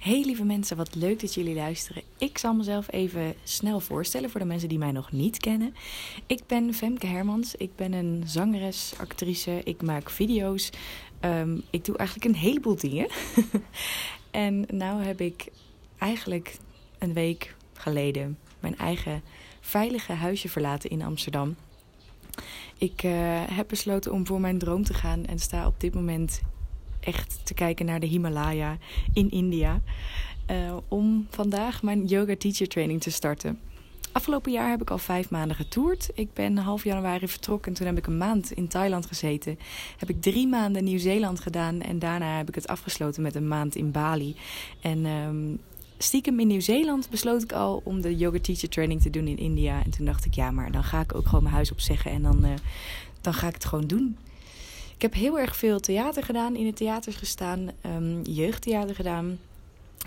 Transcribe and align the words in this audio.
Hey 0.00 0.22
lieve 0.24 0.44
mensen, 0.44 0.76
wat 0.76 0.94
leuk 0.94 1.20
dat 1.20 1.34
jullie 1.34 1.54
luisteren. 1.54 2.02
Ik 2.18 2.38
zal 2.38 2.54
mezelf 2.54 2.92
even 2.92 3.34
snel 3.42 3.80
voorstellen 3.80 4.30
voor 4.30 4.40
de 4.40 4.46
mensen 4.46 4.68
die 4.68 4.78
mij 4.78 4.92
nog 4.92 5.12
niet 5.12 5.38
kennen. 5.38 5.74
Ik 6.26 6.40
ben 6.46 6.74
Femke 6.74 7.06
Hermans. 7.06 7.54
Ik 7.54 7.76
ben 7.76 7.92
een 7.92 8.22
zangeres, 8.26 8.92
actrice. 8.98 9.60
Ik 9.64 9.82
maak 9.82 10.10
video's. 10.10 10.70
Ehm, 11.20 11.58
ik 11.70 11.84
doe 11.84 11.96
eigenlijk 11.96 12.28
een 12.28 12.40
heleboel 12.40 12.76
dingen. 12.76 13.08
en 14.30 14.66
nou 14.72 15.02
heb 15.02 15.20
ik 15.20 15.46
eigenlijk 15.98 16.56
een 16.98 17.12
week 17.12 17.54
geleden 17.72 18.38
mijn 18.60 18.78
eigen 18.78 19.22
veilige 19.60 20.12
huisje 20.12 20.48
verlaten 20.48 20.90
in 20.90 21.02
Amsterdam. 21.02 21.56
Ik 22.78 23.02
uh, 23.02 23.12
heb 23.50 23.68
besloten 23.68 24.12
om 24.12 24.26
voor 24.26 24.40
mijn 24.40 24.58
droom 24.58 24.84
te 24.84 24.94
gaan 24.94 25.26
en 25.26 25.38
sta 25.38 25.66
op 25.66 25.80
dit 25.80 25.94
moment 25.94 26.40
echt 27.00 27.40
te 27.44 27.54
kijken 27.54 27.86
naar 27.86 28.00
de 28.00 28.06
Himalaya 28.06 28.78
in 29.12 29.30
India. 29.30 29.80
Uh, 30.50 30.76
om 30.88 31.26
vandaag 31.30 31.82
mijn 31.82 32.06
yoga 32.06 32.36
teacher 32.36 32.68
training 32.68 33.00
te 33.00 33.10
starten. 33.10 33.58
Afgelopen 34.12 34.52
jaar 34.52 34.70
heb 34.70 34.80
ik 34.80 34.90
al 34.90 34.98
vijf 34.98 35.30
maanden 35.30 35.56
getoerd. 35.56 36.10
Ik 36.14 36.32
ben 36.32 36.56
half 36.56 36.84
januari 36.84 37.28
vertrokken 37.28 37.72
en 37.72 37.78
toen 37.78 37.86
heb 37.86 37.98
ik 37.98 38.06
een 38.06 38.18
maand 38.18 38.52
in 38.52 38.68
Thailand 38.68 39.06
gezeten. 39.06 39.58
Heb 39.96 40.08
ik 40.08 40.22
drie 40.22 40.46
maanden 40.46 40.84
Nieuw-Zeeland 40.84 41.40
gedaan 41.40 41.80
en 41.80 41.98
daarna 41.98 42.36
heb 42.36 42.48
ik 42.48 42.54
het 42.54 42.68
afgesloten 42.68 43.22
met 43.22 43.34
een 43.34 43.48
maand 43.48 43.74
in 43.74 43.90
Bali. 43.90 44.36
En 44.80 45.06
um, 45.06 45.60
stiekem 45.98 46.40
in 46.40 46.46
Nieuw-Zeeland 46.46 47.10
besloot 47.10 47.42
ik 47.42 47.52
al 47.52 47.80
om 47.84 48.00
de 48.00 48.16
yoga 48.16 48.38
teacher 48.40 48.68
training 48.68 49.02
te 49.02 49.10
doen 49.10 49.26
in 49.26 49.38
India. 49.38 49.84
En 49.84 49.90
toen 49.90 50.06
dacht 50.06 50.24
ik, 50.24 50.34
ja, 50.34 50.50
maar 50.50 50.72
dan 50.72 50.84
ga 50.84 51.00
ik 51.00 51.14
ook 51.14 51.26
gewoon 51.26 51.42
mijn 51.42 51.54
huis 51.54 51.72
opzeggen 51.72 52.10
en 52.10 52.22
dan, 52.22 52.44
uh, 52.44 52.50
dan 53.20 53.34
ga 53.34 53.48
ik 53.48 53.54
het 53.54 53.64
gewoon 53.64 53.86
doen. 53.86 54.16
Ik 55.00 55.12
heb 55.12 55.20
heel 55.20 55.38
erg 55.38 55.56
veel 55.56 55.80
theater 55.80 56.24
gedaan, 56.24 56.56
in 56.56 56.64
de 56.64 56.72
theaters 56.72 57.16
gestaan, 57.16 57.70
um, 57.86 58.22
jeugdtheater 58.22 58.94
gedaan. 58.94 59.38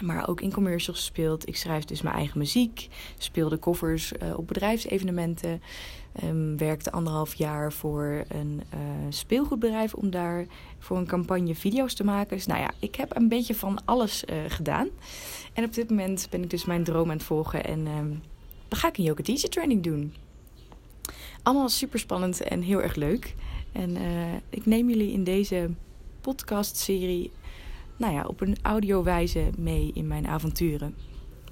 Maar 0.02 0.28
ook 0.28 0.42
in 0.42 0.54
commercials 0.54 0.98
gespeeld. 1.00 1.48
Ik 1.48 1.56
schrijf 1.56 1.86
dus 1.86 2.02
mijn 2.02 2.16
eigen 2.16 2.38
muziek. 2.38 2.88
Speelde 3.18 3.60
covers 3.60 4.14
uh, 4.14 4.38
op 4.38 4.48
bedrijfsevenementen. 4.48 5.62
Um, 6.24 6.58
werkte 6.58 6.92
anderhalf 6.92 7.34
jaar 7.34 7.72
voor 7.72 8.24
een 8.28 8.62
uh, 8.74 8.80
speelgoedbedrijf 9.10 9.94
om 9.94 10.10
daar 10.10 10.46
voor 10.80 10.98
een 10.98 11.08
campagne 11.08 11.56
video's 11.56 11.94
te 11.94 12.04
maken. 12.04 12.38
Dus 12.38 12.46
nou 12.46 12.62
ja, 12.62 12.72
ik 12.80 12.96
heb 12.96 13.16
een 13.16 13.28
beetje 13.28 13.56
van 13.56 13.80
alles 13.86 14.24
uh, 14.24 14.36
gedaan. 14.48 14.88
En 15.54 15.64
op 15.64 15.74
dit 15.74 15.90
moment 15.90 16.28
ben 16.30 16.44
ik 16.44 16.50
dus 16.50 16.66
mijn 16.66 16.84
droom 16.84 17.10
aan 17.10 17.18
het 17.18 17.26
volgen. 17.26 17.64
En 17.64 17.88
um, 17.88 18.22
dan 18.68 18.80
ga 18.80 18.88
ik 18.88 18.98
een 18.98 19.04
yoga 19.04 19.24
teacher 19.24 19.50
training 19.50 19.84
doen. 19.84 20.14
Allemaal 21.44 21.70
super 21.70 22.00
spannend 22.00 22.42
en 22.42 22.62
heel 22.62 22.82
erg 22.82 22.96
leuk. 22.96 23.36
En 23.74 23.96
uh, 23.96 24.34
ik 24.50 24.66
neem 24.66 24.90
jullie 24.90 25.12
in 25.12 25.24
deze 25.24 25.70
podcastserie 26.22 27.32
nou 27.98 28.14
ja, 28.14 28.26
op 28.26 28.42
een 28.42 28.58
audiowijze 28.62 29.50
mee 29.58 29.92
in 29.94 30.08
mijn 30.08 30.28
avonturen. 30.28 30.96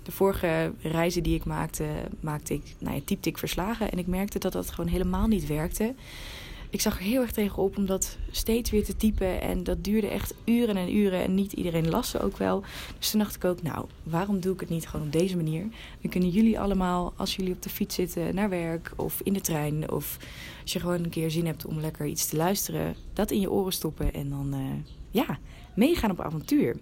De 0.04 0.12
vorige 0.12 0.74
reizen 0.82 1.24
die 1.24 1.36
ik 1.36 1.46
maakte, 1.46 1.86
maakte 2.20 2.54
ik, 2.54 2.76
nou 2.80 2.96
ja, 2.96 3.02
typte 3.06 3.30
ik 3.30 3.38
verslagen. 3.38 3.92
En 3.92 3.98
ik 3.98 4.08
merkte 4.08 4.40
dat 4.40 4.54
dat 4.54 4.70
gewoon 4.70 4.90
helemaal 4.90 5.28
niet 5.28 5.48
werkte. 5.48 5.94
Ik 6.72 6.82
zag 6.82 6.98
er 6.98 7.04
heel 7.04 7.22
erg 7.22 7.32
tegenop 7.32 7.78
om 7.78 7.86
dat 7.86 8.18
steeds 8.32 8.70
weer 8.70 8.84
te 8.84 8.96
typen. 8.96 9.42
En 9.42 9.64
dat 9.64 9.84
duurde 9.84 10.08
echt 10.08 10.34
uren 10.46 10.78
en 10.78 10.96
uren. 10.96 11.24
En 11.24 11.36
niet 11.36 11.54
iedereen 11.54 11.90
las 11.90 12.10
ze 12.10 12.22
ook 12.22 12.38
wel. 12.38 12.64
Dus 12.98 13.10
toen 13.10 13.20
dacht 13.20 13.36
ik 13.36 13.46
ook, 13.46 13.62
nou, 13.62 13.86
waarom 14.04 14.40
doe 14.40 14.54
ik 14.54 14.60
het 14.60 14.70
niet 14.70 14.88
gewoon 14.88 15.06
op 15.06 15.12
deze 15.12 15.36
manier? 15.36 15.62
Dan 16.02 16.12
kunnen 16.12 16.30
jullie 16.30 16.60
allemaal, 16.60 17.14
als 17.16 17.36
jullie 17.36 17.54
op 17.54 17.62
de 17.62 17.70
fiets 17.70 17.96
zitten, 17.96 18.36
naar 18.36 18.50
werk 18.50 18.92
of 18.96 19.22
in 19.24 19.34
de 19.34 19.42
trein. 19.42 19.92
Of 19.92 20.18
als 20.62 20.74
je 20.74 20.80
gewoon 20.80 21.04
een 21.04 21.10
keer 21.10 21.32
zin 21.32 21.46
hebt 21.46 21.66
om 21.66 21.80
lekker 21.80 22.06
iets 22.06 22.28
te 22.28 22.36
luisteren, 22.36 22.96
dat 23.14 23.32
in 23.32 23.40
je 23.40 23.52
oren 23.52 23.74
stoppen. 23.74 24.14
En 24.14 24.30
dan, 24.30 24.54
uh, 24.54 24.60
ja, 25.10 25.40
meegaan 25.74 26.12
op 26.12 26.22
avontuur. 26.22 26.76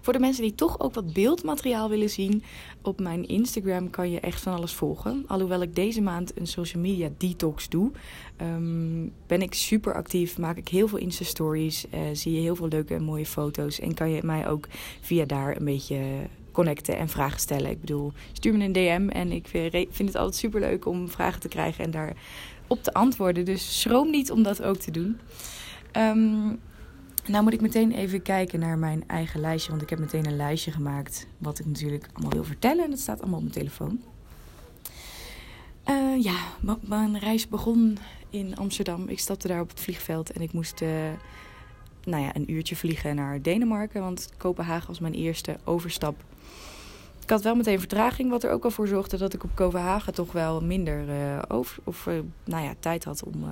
Voor 0.00 0.12
de 0.12 0.18
mensen 0.18 0.42
die 0.42 0.54
toch 0.54 0.80
ook 0.80 0.94
wat 0.94 1.12
beeldmateriaal 1.12 1.88
willen 1.88 2.10
zien, 2.10 2.42
op 2.82 3.00
mijn 3.00 3.28
Instagram 3.28 3.90
kan 3.90 4.10
je 4.10 4.20
echt 4.20 4.42
van 4.42 4.54
alles 4.54 4.72
volgen. 4.72 5.24
Alhoewel 5.26 5.62
ik 5.62 5.74
deze 5.74 6.02
maand 6.02 6.38
een 6.38 6.46
social 6.46 6.82
media 6.82 7.08
detox 7.18 7.68
doe, 7.68 7.90
um, 8.42 9.12
ben 9.26 9.42
ik 9.42 9.54
super 9.54 9.94
actief, 9.94 10.38
maak 10.38 10.56
ik 10.56 10.68
heel 10.68 10.88
veel 10.88 10.98
Insta-stories, 10.98 11.84
uh, 11.94 12.00
zie 12.12 12.32
je 12.32 12.40
heel 12.40 12.56
veel 12.56 12.68
leuke 12.68 12.94
en 12.94 13.02
mooie 13.02 13.26
foto's 13.26 13.80
en 13.80 13.94
kan 13.94 14.10
je 14.10 14.20
mij 14.24 14.48
ook 14.48 14.68
via 15.00 15.24
daar 15.24 15.56
een 15.56 15.64
beetje 15.64 16.26
connecten 16.52 16.96
en 16.96 17.08
vragen 17.08 17.40
stellen. 17.40 17.70
Ik 17.70 17.80
bedoel, 17.80 18.12
stuur 18.32 18.56
me 18.56 18.64
een 18.64 18.72
DM 18.72 19.08
en 19.08 19.32
ik 19.32 19.48
vind 19.90 20.08
het 20.08 20.16
altijd 20.16 20.36
super 20.36 20.60
leuk 20.60 20.86
om 20.86 21.08
vragen 21.08 21.40
te 21.40 21.48
krijgen 21.48 21.84
en 21.84 21.90
daar 21.90 22.12
op 22.66 22.82
te 22.82 22.92
antwoorden. 22.92 23.44
Dus 23.44 23.80
schroom 23.80 24.10
niet 24.10 24.30
om 24.30 24.42
dat 24.42 24.62
ook 24.62 24.76
te 24.76 24.90
doen. 24.90 25.18
Um, 25.96 26.60
nou 27.26 27.44
moet 27.44 27.52
ik 27.52 27.60
meteen 27.60 27.92
even 27.92 28.22
kijken 28.22 28.60
naar 28.60 28.78
mijn 28.78 29.04
eigen 29.06 29.40
lijstje. 29.40 29.70
Want 29.70 29.82
ik 29.82 29.90
heb 29.90 29.98
meteen 29.98 30.26
een 30.26 30.36
lijstje 30.36 30.70
gemaakt. 30.70 31.26
Wat 31.38 31.58
ik 31.58 31.66
natuurlijk 31.66 32.08
allemaal 32.12 32.32
wil 32.32 32.44
vertellen. 32.44 32.84
En 32.84 32.90
dat 32.90 32.98
staat 32.98 33.20
allemaal 33.20 33.38
op 33.38 33.44
mijn 33.44 33.54
telefoon. 33.54 34.02
Uh, 35.88 36.22
ja, 36.22 36.36
mijn 36.80 37.18
reis 37.18 37.48
begon 37.48 37.98
in 38.30 38.56
Amsterdam. 38.56 39.08
Ik 39.08 39.18
stapte 39.18 39.48
daar 39.48 39.60
op 39.60 39.68
het 39.68 39.80
vliegveld. 39.80 40.32
En 40.32 40.40
ik 40.40 40.52
moest 40.52 40.80
uh, 40.80 40.88
nou 42.04 42.22
ja, 42.22 42.36
een 42.36 42.52
uurtje 42.52 42.76
vliegen 42.76 43.14
naar 43.14 43.42
Denemarken. 43.42 44.00
Want 44.00 44.30
Kopenhagen 44.36 44.88
was 44.88 45.00
mijn 45.00 45.14
eerste 45.14 45.56
overstap. 45.64 46.22
Ik 47.22 47.30
had 47.30 47.42
wel 47.42 47.54
meteen 47.54 47.78
vertraging. 47.78 48.30
Wat 48.30 48.44
er 48.44 48.50
ook 48.50 48.64
al 48.64 48.70
voor 48.70 48.86
zorgde 48.88 49.16
dat 49.16 49.34
ik 49.34 49.44
op 49.44 49.50
Kopenhagen 49.54 50.14
toch 50.14 50.32
wel 50.32 50.60
minder 50.60 51.08
uh, 51.08 51.42
over, 51.48 51.78
of, 51.84 52.08
nou 52.44 52.64
ja, 52.64 52.74
tijd 52.80 53.04
had 53.04 53.24
om 53.24 53.44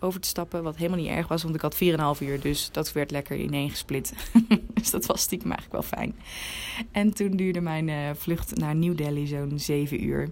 over 0.00 0.20
te 0.20 0.28
stappen. 0.28 0.62
Wat 0.62 0.76
helemaal 0.76 0.98
niet 0.98 1.08
erg 1.08 1.28
was, 1.28 1.42
want 1.42 1.54
ik 1.54 1.60
had 1.60 1.74
4,5 1.74 2.22
uur. 2.22 2.40
Dus 2.40 2.68
dat 2.72 2.92
werd 2.92 3.10
lekker 3.10 3.36
ineen 3.36 3.70
gesplit. 3.70 4.12
dus 4.74 4.90
dat 4.90 5.06
was 5.06 5.20
stiekem 5.20 5.50
eigenlijk 5.50 5.80
wel 5.82 5.98
fijn. 5.98 6.14
En 6.92 7.14
toen 7.14 7.30
duurde 7.30 7.60
mijn 7.60 7.88
uh, 7.88 8.10
vlucht 8.14 8.56
naar 8.56 8.74
New 8.74 8.96
Delhi 8.96 9.26
zo'n 9.26 9.58
7 9.58 10.04
uur. 10.04 10.28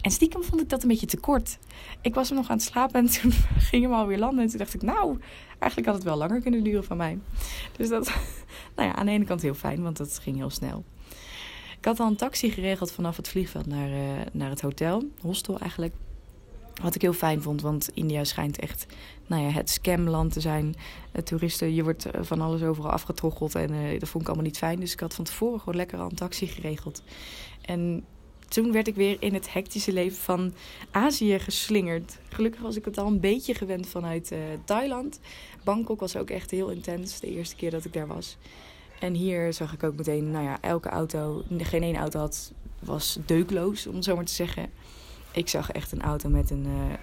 En 0.00 0.10
stiekem 0.10 0.42
vond 0.42 0.60
ik 0.60 0.68
dat 0.68 0.82
een 0.82 0.88
beetje 0.88 1.06
te 1.06 1.20
kort. 1.20 1.58
Ik 2.00 2.14
was 2.14 2.30
nog 2.30 2.48
aan 2.48 2.56
het 2.56 2.66
slapen 2.66 3.00
en 3.00 3.10
toen 3.10 3.32
ging 3.70 3.82
hem 3.82 3.92
alweer 3.92 4.18
landen. 4.18 4.44
En 4.44 4.48
toen 4.48 4.58
dacht 4.58 4.74
ik, 4.74 4.82
nou, 4.82 5.18
eigenlijk 5.58 5.86
had 5.86 5.94
het 5.94 6.04
wel 6.04 6.16
langer 6.16 6.40
kunnen 6.40 6.64
duren 6.64 6.84
van 6.84 6.96
mij. 6.96 7.18
Dus 7.76 7.88
dat, 7.88 8.06
nou 8.76 8.88
ja, 8.88 8.94
aan 8.94 9.06
de 9.06 9.12
ene 9.12 9.24
kant 9.24 9.42
heel 9.42 9.54
fijn, 9.54 9.82
want 9.82 9.96
dat 9.96 10.18
ging 10.22 10.36
heel 10.36 10.50
snel. 10.50 10.84
Ik 11.78 11.84
had 11.84 12.00
al 12.00 12.06
een 12.06 12.16
taxi 12.16 12.50
geregeld 12.50 12.92
vanaf 12.92 13.16
het 13.16 13.28
vliegveld 13.28 13.66
naar, 13.66 13.90
uh, 13.90 13.96
naar 14.32 14.50
het 14.50 14.60
hotel, 14.60 15.02
hostel 15.20 15.58
eigenlijk. 15.58 15.94
Wat 16.82 16.94
ik 16.94 17.02
heel 17.02 17.12
fijn 17.12 17.42
vond, 17.42 17.62
want 17.62 17.90
India 17.94 18.24
schijnt 18.24 18.58
echt 18.58 18.86
nou 19.26 19.42
ja, 19.42 19.48
het 19.48 19.70
scamland 19.70 20.32
te 20.32 20.40
zijn. 20.40 20.74
Uh, 21.12 21.22
toeristen, 21.22 21.74
je 21.74 21.82
wordt 21.82 22.06
uh, 22.06 22.22
van 22.22 22.40
alles 22.40 22.62
overal 22.62 22.90
afgetroggeld 22.90 23.54
en 23.54 23.72
uh, 23.72 23.98
dat 23.98 24.08
vond 24.08 24.22
ik 24.22 24.28
allemaal 24.28 24.46
niet 24.46 24.58
fijn. 24.58 24.80
Dus 24.80 24.92
ik 24.92 25.00
had 25.00 25.14
van 25.14 25.24
tevoren 25.24 25.58
gewoon 25.58 25.76
lekker 25.76 25.98
al 25.98 26.10
een 26.10 26.16
taxi 26.16 26.46
geregeld. 26.46 27.02
En 27.60 28.04
toen 28.48 28.72
werd 28.72 28.86
ik 28.88 28.94
weer 28.94 29.16
in 29.20 29.34
het 29.34 29.52
hectische 29.52 29.92
leven 29.92 30.18
van 30.18 30.54
Azië 30.90 31.38
geslingerd. 31.38 32.18
Gelukkig 32.28 32.60
was 32.60 32.76
ik 32.76 32.84
het 32.84 32.98
al 32.98 33.06
een 33.06 33.20
beetje 33.20 33.54
gewend 33.54 33.88
vanuit 33.88 34.32
Thailand. 34.64 35.20
Bangkok 35.64 36.00
was 36.00 36.16
ook 36.16 36.30
echt 36.30 36.50
heel 36.50 36.68
intens, 36.68 37.20
de 37.20 37.34
eerste 37.34 37.56
keer 37.56 37.70
dat 37.70 37.84
ik 37.84 37.92
daar 37.92 38.06
was. 38.06 38.36
En 39.00 39.14
hier 39.14 39.52
zag 39.52 39.72
ik 39.72 39.82
ook 39.82 39.96
meteen, 39.96 40.30
nou 40.30 40.44
ja, 40.44 40.58
elke 40.60 40.88
auto, 40.88 41.42
geen 41.58 41.82
één 41.82 41.96
auto 41.96 42.18
had, 42.18 42.52
was 42.78 43.18
deukloos, 43.26 43.86
om 43.86 43.94
het 43.94 44.04
zo 44.04 44.14
maar 44.14 44.24
te 44.24 44.32
zeggen. 44.32 44.70
Ik 45.38 45.48
zag 45.48 45.70
echt 45.70 45.92
een 45.92 46.02
auto 46.02 46.28
met 46.28 46.50
een, 46.50 46.66
uh, 46.66 46.94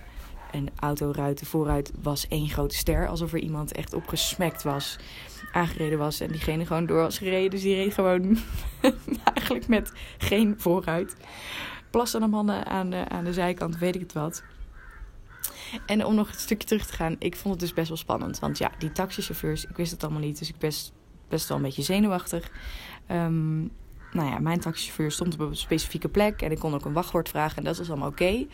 een 0.51 0.69
autoruiten 0.75 1.47
vooruit 1.47 1.91
was 2.01 2.28
één 2.28 2.50
grote 2.50 2.75
ster. 2.75 3.07
Alsof 3.07 3.34
er 3.34 3.40
iemand 3.40 3.72
echt 3.72 3.94
opgesmekt 3.94 4.63
was, 4.63 4.97
aangereden 5.51 5.97
was. 5.97 6.19
En 6.19 6.31
diegene 6.31 6.66
gewoon 6.66 6.85
door 6.85 7.01
was 7.01 7.18
gereden. 7.18 7.50
Dus 7.50 7.62
die 7.62 7.75
reed 7.75 7.94
gewoon 7.94 8.38
eigenlijk 9.34 9.68
met 9.68 9.91
geen 10.18 10.56
vooruit. 10.57 11.16
Plassen 11.90 12.22
aan 12.22 12.29
mannen 12.29 12.66
aan 12.66 12.90
de, 12.90 13.09
aan 13.09 13.24
de 13.24 13.34
zijkant, 13.34 13.78
weet 13.78 13.95
ik 13.95 14.01
het 14.01 14.13
wat. 14.13 14.44
En 15.85 16.06
om 16.06 16.16
nog 16.16 16.28
een 16.28 16.40
stukje 16.40 16.68
terug 16.68 16.85
te 16.85 16.94
gaan, 16.94 17.16
ik 17.19 17.35
vond 17.35 17.53
het 17.53 17.63
dus 17.63 17.74
best 17.74 17.88
wel 17.88 17.97
spannend. 17.97 18.40
Want 18.40 18.57
ja, 18.57 18.72
die 18.78 18.91
taxichauffeurs, 18.91 19.66
ik 19.66 19.75
wist 19.75 19.91
het 19.91 20.03
allemaal 20.03 20.22
niet. 20.22 20.40
Dus 20.40 20.50
ik 20.50 20.57
best, 20.57 20.94
best 21.28 21.47
wel 21.47 21.57
een 21.57 21.63
beetje 21.63 21.84
zenuwachtig. 21.84 22.51
Um, 23.12 23.72
nou 24.16 24.30
ja, 24.30 24.39
mijn 24.39 24.60
taxichauffeur 24.60 25.12
stond 25.12 25.34
op 25.34 25.39
een 25.39 25.56
specifieke 25.56 26.10
plek 26.10 26.42
en 26.42 26.51
ik 26.51 26.60
kon 26.60 26.74
ook 26.74 26.86
een 26.86 26.94
wachtwoord 26.94 27.30
vragen 27.30 27.57
en 27.57 27.63
dat 27.63 27.78
was 27.78 27.89
allemaal 27.89 28.10
oké. 28.10 28.45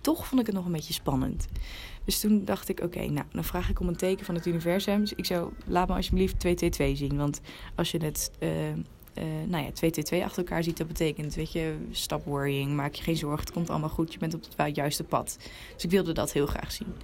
Toch 0.00 0.26
vond 0.26 0.40
ik 0.40 0.46
het 0.46 0.54
nog 0.54 0.66
een 0.66 0.72
beetje 0.72 0.92
spannend. 0.92 1.46
Dus 2.04 2.20
toen 2.20 2.44
dacht 2.44 2.68
ik, 2.68 2.80
oké, 2.80 3.06
nou, 3.06 3.26
dan 3.32 3.44
vraag 3.44 3.70
ik 3.70 3.80
om 3.80 3.88
een 3.88 3.96
teken 3.96 4.24
van 4.24 4.34
het 4.34 4.46
universum. 4.46 5.00
Dus 5.00 5.12
ik 5.12 5.26
zou, 5.26 5.52
laat 5.66 5.88
me 5.88 5.94
alsjeblieft 5.94 6.40
222 6.40 7.08
zien. 7.08 7.18
Want 7.18 7.40
als 7.74 7.90
je 7.90 8.04
het, 8.04 8.30
uh, 8.38 8.50
nou 9.46 9.64
ja, 9.64 9.70
222 9.72 10.22
achter 10.22 10.42
elkaar 10.42 10.62
ziet, 10.62 10.76
dat 10.76 10.86
betekent, 10.86 11.34
weet 11.34 11.52
je, 11.52 11.76
stop 11.90 12.24
worrying, 12.24 12.72
maak 12.72 12.94
je 12.94 13.02
geen 13.02 13.16
zorgen, 13.16 13.40
het 13.40 13.52
komt 13.52 13.70
allemaal 13.70 13.88
goed, 13.88 14.12
je 14.12 14.18
bent 14.18 14.34
op 14.34 14.44
het 14.56 14.76
juiste 14.76 15.04
pad. 15.04 15.36
Dus 15.74 15.84
ik 15.84 15.90
wilde 15.90 16.12
dat 16.12 16.32
heel 16.32 16.46
graag 16.46 16.72
zien. 16.72 16.94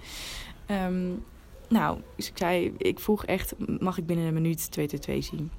Um, 0.67 1.23
nou, 1.69 1.99
dus 2.15 2.29
ik 2.29 2.37
zei, 2.37 2.73
ik 2.77 2.99
vroeg 2.99 3.25
echt, 3.25 3.53
mag 3.79 3.97
ik 3.97 4.05
binnen 4.05 4.25
een 4.25 4.33
minuut 4.33 4.71
222 4.71 5.23
zien? 5.23 5.51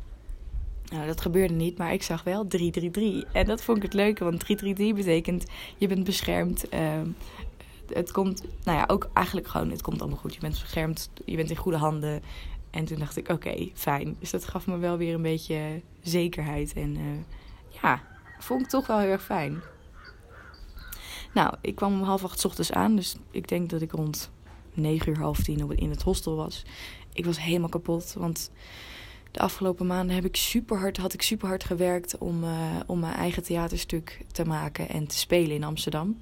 Nou, 0.92 1.06
dat 1.06 1.20
gebeurde 1.20 1.54
niet, 1.54 1.78
maar 1.78 1.92
ik 1.92 2.02
zag 2.02 2.22
wel 2.22 2.46
333. 2.46 3.32
En 3.32 3.46
dat 3.46 3.62
vond 3.62 3.76
ik 3.76 3.82
het 3.82 3.94
leuke, 3.94 4.24
want 4.24 4.40
333 4.40 5.04
betekent 5.04 5.44
je 5.76 5.86
bent 5.86 6.04
beschermd. 6.04 6.74
Uh, 6.74 6.80
het 7.94 8.12
komt, 8.12 8.42
nou 8.64 8.78
ja, 8.78 8.84
ook 8.86 9.08
eigenlijk 9.12 9.48
gewoon, 9.48 9.70
het 9.70 9.82
komt 9.82 10.00
allemaal 10.00 10.18
goed. 10.18 10.34
Je 10.34 10.40
bent 10.40 10.60
beschermd, 10.60 11.10
je 11.24 11.36
bent 11.36 11.50
in 11.50 11.56
goede 11.56 11.78
handen. 11.78 12.22
En 12.70 12.84
toen 12.84 12.98
dacht 12.98 13.16
ik, 13.16 13.28
oké, 13.28 13.68
fijn. 13.74 14.16
Dus 14.18 14.30
dat 14.30 14.44
gaf 14.44 14.66
me 14.66 14.76
wel 14.76 14.96
weer 14.96 15.14
een 15.14 15.22
beetje 15.22 15.80
zekerheid. 16.00 16.72
En 16.72 17.24
ja, 17.82 18.02
vond 18.38 18.62
ik 18.62 18.68
toch 18.68 18.86
wel 18.86 18.98
heel 18.98 19.10
erg 19.10 19.24
fijn. 19.24 19.62
Nou, 21.34 21.54
ik 21.60 21.74
kwam 21.74 21.92
om 21.92 22.02
half 22.02 22.24
acht 22.24 22.44
ochtends 22.44 22.72
aan. 22.72 22.96
Dus 22.96 23.16
ik 23.30 23.48
denk 23.48 23.70
dat 23.70 23.80
ik 23.80 23.92
rond 23.92 24.30
negen 24.74 25.08
uur, 25.08 25.18
half 25.18 25.42
tien 25.42 25.70
in 25.76 25.90
het 25.90 26.02
hostel 26.02 26.36
was. 26.36 26.62
Ik 27.12 27.24
was 27.24 27.40
helemaal 27.40 27.68
kapot. 27.68 28.14
Want 28.18 28.50
de 29.36 29.42
afgelopen 29.42 29.86
maanden 29.86 30.14
heb 30.14 30.24
ik 30.24 30.36
super 30.36 30.78
hard, 30.78 30.96
had 30.96 31.12
ik 31.12 31.22
super 31.22 31.48
hard 31.48 31.64
gewerkt 31.64 32.18
om, 32.18 32.44
uh, 32.44 32.50
om 32.86 32.98
mijn 32.98 33.14
eigen 33.14 33.42
theaterstuk 33.42 34.20
te 34.32 34.44
maken 34.44 34.88
en 34.88 35.06
te 35.06 35.18
spelen 35.18 35.54
in 35.54 35.64
Amsterdam. 35.64 36.18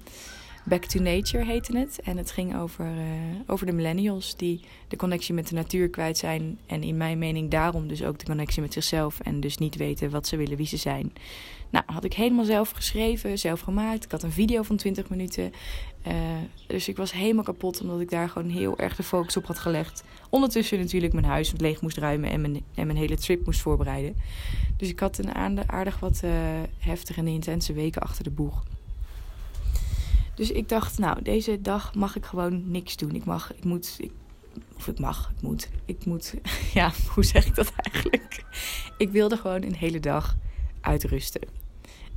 Back 0.67 0.85
to 0.85 0.99
Nature 0.99 1.45
heette 1.45 1.77
het. 1.77 1.99
En 2.03 2.17
het 2.17 2.31
ging 2.31 2.57
over, 2.57 2.85
uh, 2.85 3.01
over 3.47 3.65
de 3.65 3.71
millennials 3.71 4.35
die 4.35 4.61
de 4.87 4.95
connectie 4.95 5.33
met 5.33 5.47
de 5.47 5.55
natuur 5.55 5.89
kwijt 5.89 6.17
zijn. 6.17 6.59
En 6.65 6.83
in 6.83 6.97
mijn 6.97 7.17
mening 7.17 7.51
daarom 7.51 7.87
dus 7.87 8.03
ook 8.03 8.19
de 8.19 8.25
connectie 8.25 8.61
met 8.61 8.73
zichzelf. 8.73 9.19
En 9.19 9.39
dus 9.39 9.57
niet 9.57 9.75
weten 9.75 10.09
wat 10.09 10.27
ze 10.27 10.37
willen, 10.37 10.57
wie 10.57 10.67
ze 10.67 10.77
zijn. 10.77 11.13
Nou, 11.69 11.85
had 11.87 12.03
ik 12.03 12.13
helemaal 12.13 12.45
zelf 12.45 12.71
geschreven, 12.71 13.39
zelf 13.39 13.59
gemaakt. 13.59 14.03
Ik 14.03 14.11
had 14.11 14.23
een 14.23 14.31
video 14.31 14.61
van 14.63 14.75
20 14.75 15.09
minuten. 15.09 15.51
Uh, 16.07 16.13
dus 16.67 16.87
ik 16.87 16.97
was 16.97 17.11
helemaal 17.11 17.43
kapot 17.43 17.81
omdat 17.81 17.99
ik 17.99 18.09
daar 18.09 18.29
gewoon 18.29 18.49
heel 18.49 18.77
erg 18.77 18.95
de 18.95 19.03
focus 19.03 19.37
op 19.37 19.45
had 19.45 19.59
gelegd. 19.59 20.03
Ondertussen 20.29 20.79
natuurlijk 20.79 21.13
mijn 21.13 21.25
huis 21.25 21.53
leeg 21.57 21.81
moest 21.81 21.97
ruimen 21.97 22.29
en 22.29 22.41
mijn, 22.41 22.63
en 22.75 22.85
mijn 22.85 22.99
hele 22.99 23.17
trip 23.17 23.45
moest 23.45 23.61
voorbereiden. 23.61 24.15
Dus 24.77 24.89
ik 24.89 24.99
had 24.99 25.17
een 25.17 25.69
aardig 25.69 25.99
wat 25.99 26.21
uh, 26.25 26.31
heftige 26.77 27.19
en 27.19 27.27
intense 27.27 27.73
weken 27.73 28.01
achter 28.01 28.23
de 28.23 28.31
boeg. 28.31 28.63
Dus 30.35 30.51
ik 30.51 30.69
dacht, 30.69 30.97
nou, 30.97 31.21
deze 31.21 31.61
dag 31.61 31.95
mag 31.95 32.15
ik 32.15 32.25
gewoon 32.25 32.71
niks 32.71 32.97
doen. 32.97 33.15
Ik 33.15 33.25
mag, 33.25 33.53
ik 33.53 33.63
moet, 33.63 33.95
ik, 33.99 34.11
of 34.75 34.87
ik 34.87 34.99
mag, 34.99 35.31
ik 35.35 35.41
moet, 35.41 35.69
ik 35.85 36.05
moet, 36.05 36.33
ja, 36.73 36.91
hoe 37.13 37.23
zeg 37.23 37.45
ik 37.45 37.55
dat 37.55 37.71
eigenlijk? 37.75 38.43
Ik 38.97 39.09
wilde 39.09 39.37
gewoon 39.37 39.63
een 39.63 39.75
hele 39.75 39.99
dag 39.99 40.35
uitrusten. 40.81 41.41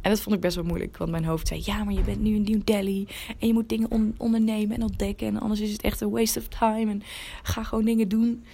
En 0.00 0.10
dat 0.10 0.20
vond 0.20 0.34
ik 0.34 0.40
best 0.40 0.56
wel 0.56 0.64
moeilijk, 0.64 0.96
want 0.96 1.10
mijn 1.10 1.24
hoofd 1.24 1.48
zei: 1.48 1.62
Ja, 1.64 1.84
maar 1.84 1.94
je 1.94 2.00
bent 2.00 2.20
nu 2.20 2.34
in 2.34 2.42
New 2.42 2.60
Delhi 2.64 3.06
en 3.38 3.46
je 3.46 3.52
moet 3.52 3.68
dingen 3.68 4.14
ondernemen 4.16 4.76
en 4.76 4.82
ontdekken. 4.82 5.26
En 5.26 5.40
anders 5.40 5.60
is 5.60 5.72
het 5.72 5.82
echt 5.82 6.00
een 6.00 6.10
waste 6.10 6.38
of 6.38 6.48
time. 6.48 6.90
En 6.90 7.02
ga 7.42 7.62
gewoon 7.62 7.84
dingen 7.84 8.08
doen. 8.08 8.44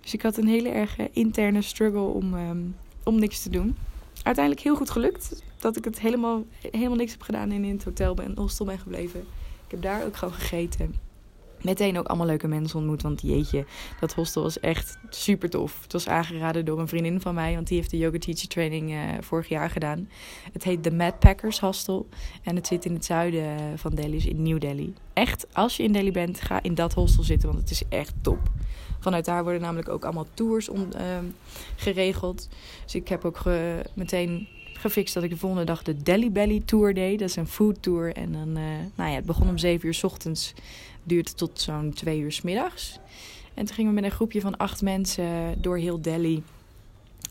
Dus 0.00 0.14
ik 0.14 0.22
had 0.22 0.36
een 0.36 0.46
hele 0.46 0.68
erg 0.68 0.96
interne 1.12 1.62
struggle 1.62 2.00
om, 2.00 2.34
um, 2.34 2.76
om 3.04 3.18
niks 3.18 3.42
te 3.42 3.50
doen. 3.50 3.76
Uiteindelijk 4.22 4.64
heel 4.64 4.76
goed 4.76 4.90
gelukt. 4.90 5.42
Dat 5.62 5.76
ik 5.76 5.84
het 5.84 6.00
helemaal, 6.00 6.44
helemaal 6.70 6.96
niks 6.96 7.12
heb 7.12 7.22
gedaan 7.22 7.50
en 7.50 7.64
in 7.64 7.74
het 7.74 7.84
hotel 7.84 8.14
ben, 8.14 8.32
hostel 8.36 8.66
ben 8.66 8.78
gebleven. 8.78 9.20
Ik 9.64 9.70
heb 9.70 9.82
daar 9.82 10.04
ook 10.04 10.16
gewoon 10.16 10.34
gegeten 10.34 10.94
meteen 11.64 11.98
ook 11.98 12.06
allemaal 12.06 12.26
leuke 12.26 12.48
mensen 12.48 12.78
ontmoet. 12.78 13.02
Want 13.02 13.22
jeetje, 13.22 13.64
dat 14.00 14.14
hostel 14.14 14.42
was 14.42 14.60
echt 14.60 14.98
super 15.10 15.50
tof. 15.50 15.82
Het 15.82 15.92
was 15.92 16.08
aangeraden 16.08 16.64
door 16.64 16.80
een 16.80 16.88
vriendin 16.88 17.20
van 17.20 17.34
mij, 17.34 17.54
want 17.54 17.66
die 17.66 17.76
heeft 17.76 17.90
de 17.90 17.98
yoga 17.98 18.18
teacher 18.18 18.48
training 18.48 18.90
uh, 18.90 18.98
vorig 19.20 19.48
jaar 19.48 19.70
gedaan. 19.70 20.08
Het 20.52 20.64
heet 20.64 20.84
de 20.84 20.92
Mad 20.92 21.18
Packers 21.18 21.60
Hostel 21.60 22.08
en 22.42 22.56
het 22.56 22.66
zit 22.66 22.84
in 22.84 22.94
het 22.94 23.04
zuiden 23.04 23.78
van 23.78 23.94
Delhi, 23.94 24.10
dus 24.10 24.26
in 24.26 24.42
New 24.42 24.60
Delhi. 24.60 24.94
Echt, 25.12 25.46
als 25.52 25.76
je 25.76 25.82
in 25.82 25.92
Delhi 25.92 26.12
bent, 26.12 26.40
ga 26.40 26.62
in 26.62 26.74
dat 26.74 26.92
hostel 26.94 27.22
zitten, 27.22 27.48
want 27.48 27.60
het 27.60 27.70
is 27.70 27.82
echt 27.88 28.14
top. 28.20 28.50
Vanuit 29.00 29.24
daar 29.24 29.42
worden 29.42 29.60
namelijk 29.60 29.88
ook 29.88 30.04
allemaal 30.04 30.26
tours 30.34 30.68
om, 30.68 30.88
uh, 30.96 31.00
geregeld. 31.76 32.48
Dus 32.84 32.94
ik 32.94 33.08
heb 33.08 33.24
ook 33.24 33.36
ge, 33.36 33.84
meteen 33.94 34.48
gefixt 34.82 35.14
dat 35.14 35.22
ik 35.22 35.30
de 35.30 35.36
volgende 35.36 35.64
dag 35.64 35.82
de 35.82 36.02
Delhi 36.02 36.30
Belly 36.30 36.62
Tour 36.64 36.94
deed. 36.94 37.18
Dat 37.18 37.28
is 37.28 37.36
een 37.36 37.46
food 37.46 37.82
tour. 37.82 38.14
En 38.14 38.32
dan, 38.32 38.48
uh, 38.48 38.64
nou 38.94 39.10
ja, 39.10 39.14
het 39.14 39.24
begon 39.24 39.48
om 39.48 39.58
7 39.58 39.86
uur 39.86 39.94
s 39.94 40.04
ochtends 40.04 40.54
duurde 41.02 41.32
tot 41.32 41.60
zo'n 41.60 41.92
twee 41.92 42.20
uur 42.20 42.32
s 42.32 42.42
middags. 42.42 42.98
En 43.54 43.64
toen 43.64 43.74
gingen 43.74 43.94
we 43.94 44.00
met 44.00 44.10
een 44.10 44.16
groepje 44.16 44.40
van 44.40 44.56
acht 44.56 44.82
mensen 44.82 45.54
door 45.62 45.78
heel 45.78 46.00
Delhi 46.00 46.42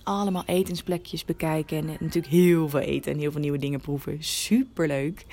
allemaal 0.04 0.44
etensplekjes 0.46 1.26
bekijken. 1.26 1.78
En 1.78 1.86
natuurlijk 2.00 2.34
heel 2.34 2.70
veel 2.70 2.80
eten 2.80 3.12
en 3.12 3.20
heel 3.20 3.32
veel 3.32 3.42
nieuwe 3.42 3.58
dingen 3.58 3.82
proeven. 3.82 4.18
Super 4.20 4.88
leuk. 4.88 5.26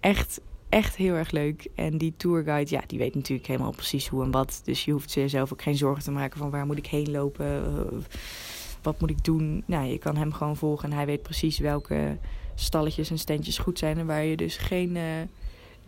Echt, 0.00 0.40
echt 0.68 0.96
heel 0.96 1.14
erg 1.14 1.30
leuk. 1.30 1.68
En 1.74 1.98
die 1.98 2.14
tourguide, 2.16 2.70
ja, 2.70 2.82
die 2.86 2.98
weet 2.98 3.14
natuurlijk 3.14 3.48
helemaal 3.48 3.72
precies 3.72 4.08
hoe 4.08 4.24
en 4.24 4.30
wat. 4.30 4.60
Dus 4.64 4.84
je 4.84 4.92
hoeft 4.92 5.16
zelf 5.26 5.52
ook 5.52 5.62
geen 5.62 5.76
zorgen 5.76 6.04
te 6.04 6.10
maken 6.10 6.38
van 6.38 6.50
waar 6.50 6.66
moet 6.66 6.78
ik 6.78 6.86
heen 6.86 7.10
lopen. 7.10 7.64
Wat 8.82 9.00
moet 9.00 9.10
ik 9.10 9.24
doen? 9.24 9.62
Nou, 9.66 9.86
je 9.86 9.98
kan 9.98 10.16
hem 10.16 10.32
gewoon 10.32 10.56
volgen 10.56 10.90
en 10.90 10.96
hij 10.96 11.06
weet 11.06 11.22
precies 11.22 11.58
welke 11.58 12.16
stalletjes 12.54 13.10
en 13.10 13.18
standjes 13.18 13.58
goed 13.58 13.78
zijn. 13.78 13.98
En 13.98 14.06
waar 14.06 14.24
je 14.24 14.36
dus 14.36 14.56
geen... 14.56 14.96
Uh, 14.96 15.02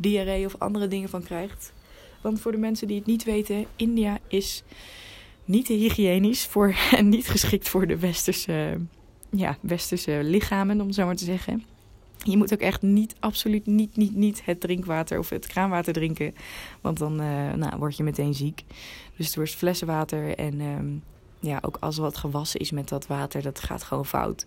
diarree 0.01 0.47
of 0.47 0.55
andere 0.59 0.89
dingen 0.89 1.09
van 1.09 1.23
krijgt. 1.23 1.73
Want 2.21 2.41
voor 2.41 2.53
de 2.53 2.59
mensen 2.59 2.87
die 2.87 2.97
het 2.97 3.07
niet 3.07 3.25
weten, 3.25 3.67
India 3.77 4.19
is 4.29 4.63
niet 5.45 5.69
hygiënisch 5.69 6.47
voor, 6.47 6.75
en 6.97 7.09
niet 7.09 7.29
geschikt 7.29 7.69
voor 7.69 7.87
de 7.87 7.99
westerse, 7.99 8.81
ja, 9.31 9.59
westerse 9.61 10.21
lichamen, 10.23 10.81
om 10.81 10.93
zo 10.93 11.05
maar 11.07 11.17
te 11.17 11.25
zeggen. 11.25 11.65
Je 12.23 12.37
moet 12.37 12.53
ook 12.53 12.61
echt 12.61 12.83
niet, 12.83 13.15
absoluut 13.21 13.67
niet, 13.67 13.97
niet, 13.97 14.15
niet 14.15 14.45
het 14.45 14.61
drinkwater 14.61 15.19
of 15.19 15.29
het 15.29 15.47
kraanwater 15.47 15.93
drinken. 15.93 16.35
Want 16.81 16.99
dan 16.99 17.13
uh, 17.13 17.53
nou, 17.53 17.79
word 17.79 17.97
je 17.97 18.03
meteen 18.03 18.35
ziek. 18.35 18.65
Dus 19.17 19.33
door 19.33 19.47
flessenwater 19.47 20.37
en 20.37 20.61
um, 20.61 21.03
ja, 21.41 21.59
ook 21.63 21.77
als 21.81 21.97
wat 21.97 22.17
gewassen 22.17 22.61
is 22.61 22.71
met 22.71 22.89
dat 22.89 23.07
water, 23.07 23.43
dat 23.43 23.61
gaat 23.61 23.83
gewoon 23.83 24.07
fout. 24.07 24.47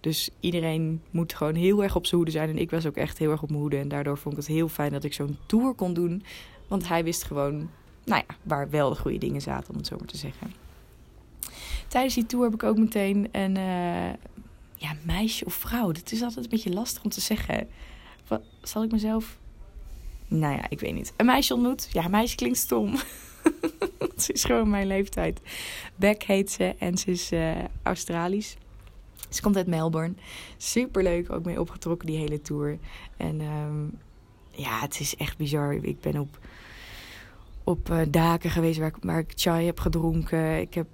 Dus 0.00 0.30
iedereen 0.40 1.02
moet 1.10 1.34
gewoon 1.34 1.54
heel 1.54 1.82
erg 1.82 1.96
op 1.96 2.06
zijn 2.06 2.16
hoede 2.16 2.32
zijn. 2.32 2.48
En 2.48 2.58
ik 2.58 2.70
was 2.70 2.86
ook 2.86 2.96
echt 2.96 3.18
heel 3.18 3.30
erg 3.30 3.42
op 3.42 3.48
mijn 3.48 3.60
hoede. 3.60 3.78
En 3.78 3.88
daardoor 3.88 4.18
vond 4.18 4.34
ik 4.34 4.40
het 4.40 4.50
heel 4.50 4.68
fijn 4.68 4.92
dat 4.92 5.04
ik 5.04 5.12
zo'n 5.12 5.38
tour 5.46 5.74
kon 5.74 5.94
doen. 5.94 6.22
Want 6.68 6.88
hij 6.88 7.04
wist 7.04 7.22
gewoon, 7.22 7.70
nou 8.04 8.22
ja, 8.28 8.34
waar 8.42 8.70
wel 8.70 8.90
de 8.90 8.96
goede 8.96 9.18
dingen 9.18 9.40
zaten, 9.40 9.70
om 9.70 9.76
het 9.76 9.86
zo 9.86 9.96
maar 9.98 10.06
te 10.06 10.16
zeggen. 10.16 10.52
Tijdens 11.88 12.14
die 12.14 12.26
tour 12.26 12.44
heb 12.44 12.54
ik 12.54 12.62
ook 12.62 12.78
meteen 12.78 13.28
een 13.32 13.56
uh, 13.56 14.12
ja, 14.74 14.94
meisje 15.02 15.44
of 15.44 15.54
vrouw. 15.54 15.92
Dat 15.92 16.12
is 16.12 16.22
altijd 16.22 16.44
een 16.44 16.50
beetje 16.50 16.72
lastig 16.72 17.02
om 17.04 17.10
te 17.10 17.20
zeggen. 17.20 17.68
Wat, 18.28 18.42
zal 18.62 18.82
ik 18.82 18.92
mezelf. 18.92 19.38
Nou 20.26 20.56
ja, 20.56 20.66
ik 20.68 20.80
weet 20.80 20.94
niet. 20.94 21.12
Een 21.16 21.26
meisje 21.26 21.54
ontmoet. 21.54 21.88
Ja, 21.92 22.08
meisje 22.08 22.36
klinkt 22.36 22.58
stom. 22.58 22.94
ze 24.22 24.32
is 24.32 24.44
gewoon 24.44 24.70
mijn 24.70 24.86
leeftijd. 24.86 25.40
Beck 25.96 26.22
heet 26.22 26.50
ze 26.50 26.74
en 26.78 26.98
ze 26.98 27.10
is 27.10 27.32
uh, 27.32 27.50
Australisch. 27.82 28.56
Ze 29.28 29.42
komt 29.42 29.56
uit 29.56 29.66
Melbourne. 29.66 30.14
Super 30.56 31.02
leuk, 31.02 31.32
ook 31.32 31.44
mee 31.44 31.60
opgetrokken 31.60 32.06
die 32.06 32.18
hele 32.18 32.40
tour. 32.40 32.78
En 33.16 33.40
um, 33.40 33.98
ja, 34.50 34.80
het 34.80 35.00
is 35.00 35.16
echt 35.16 35.36
bizar. 35.36 35.72
Ik 35.72 36.00
ben 36.00 36.18
op, 36.18 36.38
op 37.64 37.90
uh, 37.90 38.00
daken 38.08 38.50
geweest 38.50 38.78
waar, 38.78 38.92
waar 39.00 39.18
ik 39.18 39.32
chai 39.34 39.66
heb 39.66 39.80
gedronken. 39.80 40.60
Ik 40.60 40.74
heb 40.74 40.86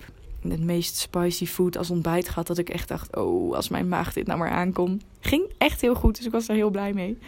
het 0.48 0.64
meest 0.64 0.96
spicy 0.96 1.46
food 1.46 1.76
als 1.76 1.90
ontbijt 1.90 2.28
gehad. 2.28 2.46
Dat 2.46 2.58
ik 2.58 2.68
echt 2.68 2.88
dacht, 2.88 3.16
oh, 3.16 3.54
als 3.54 3.68
mijn 3.68 3.88
maag 3.88 4.12
dit 4.12 4.26
nou 4.26 4.38
maar 4.38 4.50
aankomt. 4.50 5.04
Ging 5.20 5.52
echt 5.58 5.80
heel 5.80 5.94
goed, 5.94 6.16
dus 6.16 6.26
ik 6.26 6.32
was 6.32 6.48
er 6.48 6.54
heel 6.54 6.70
blij 6.70 6.92
mee. 6.92 7.18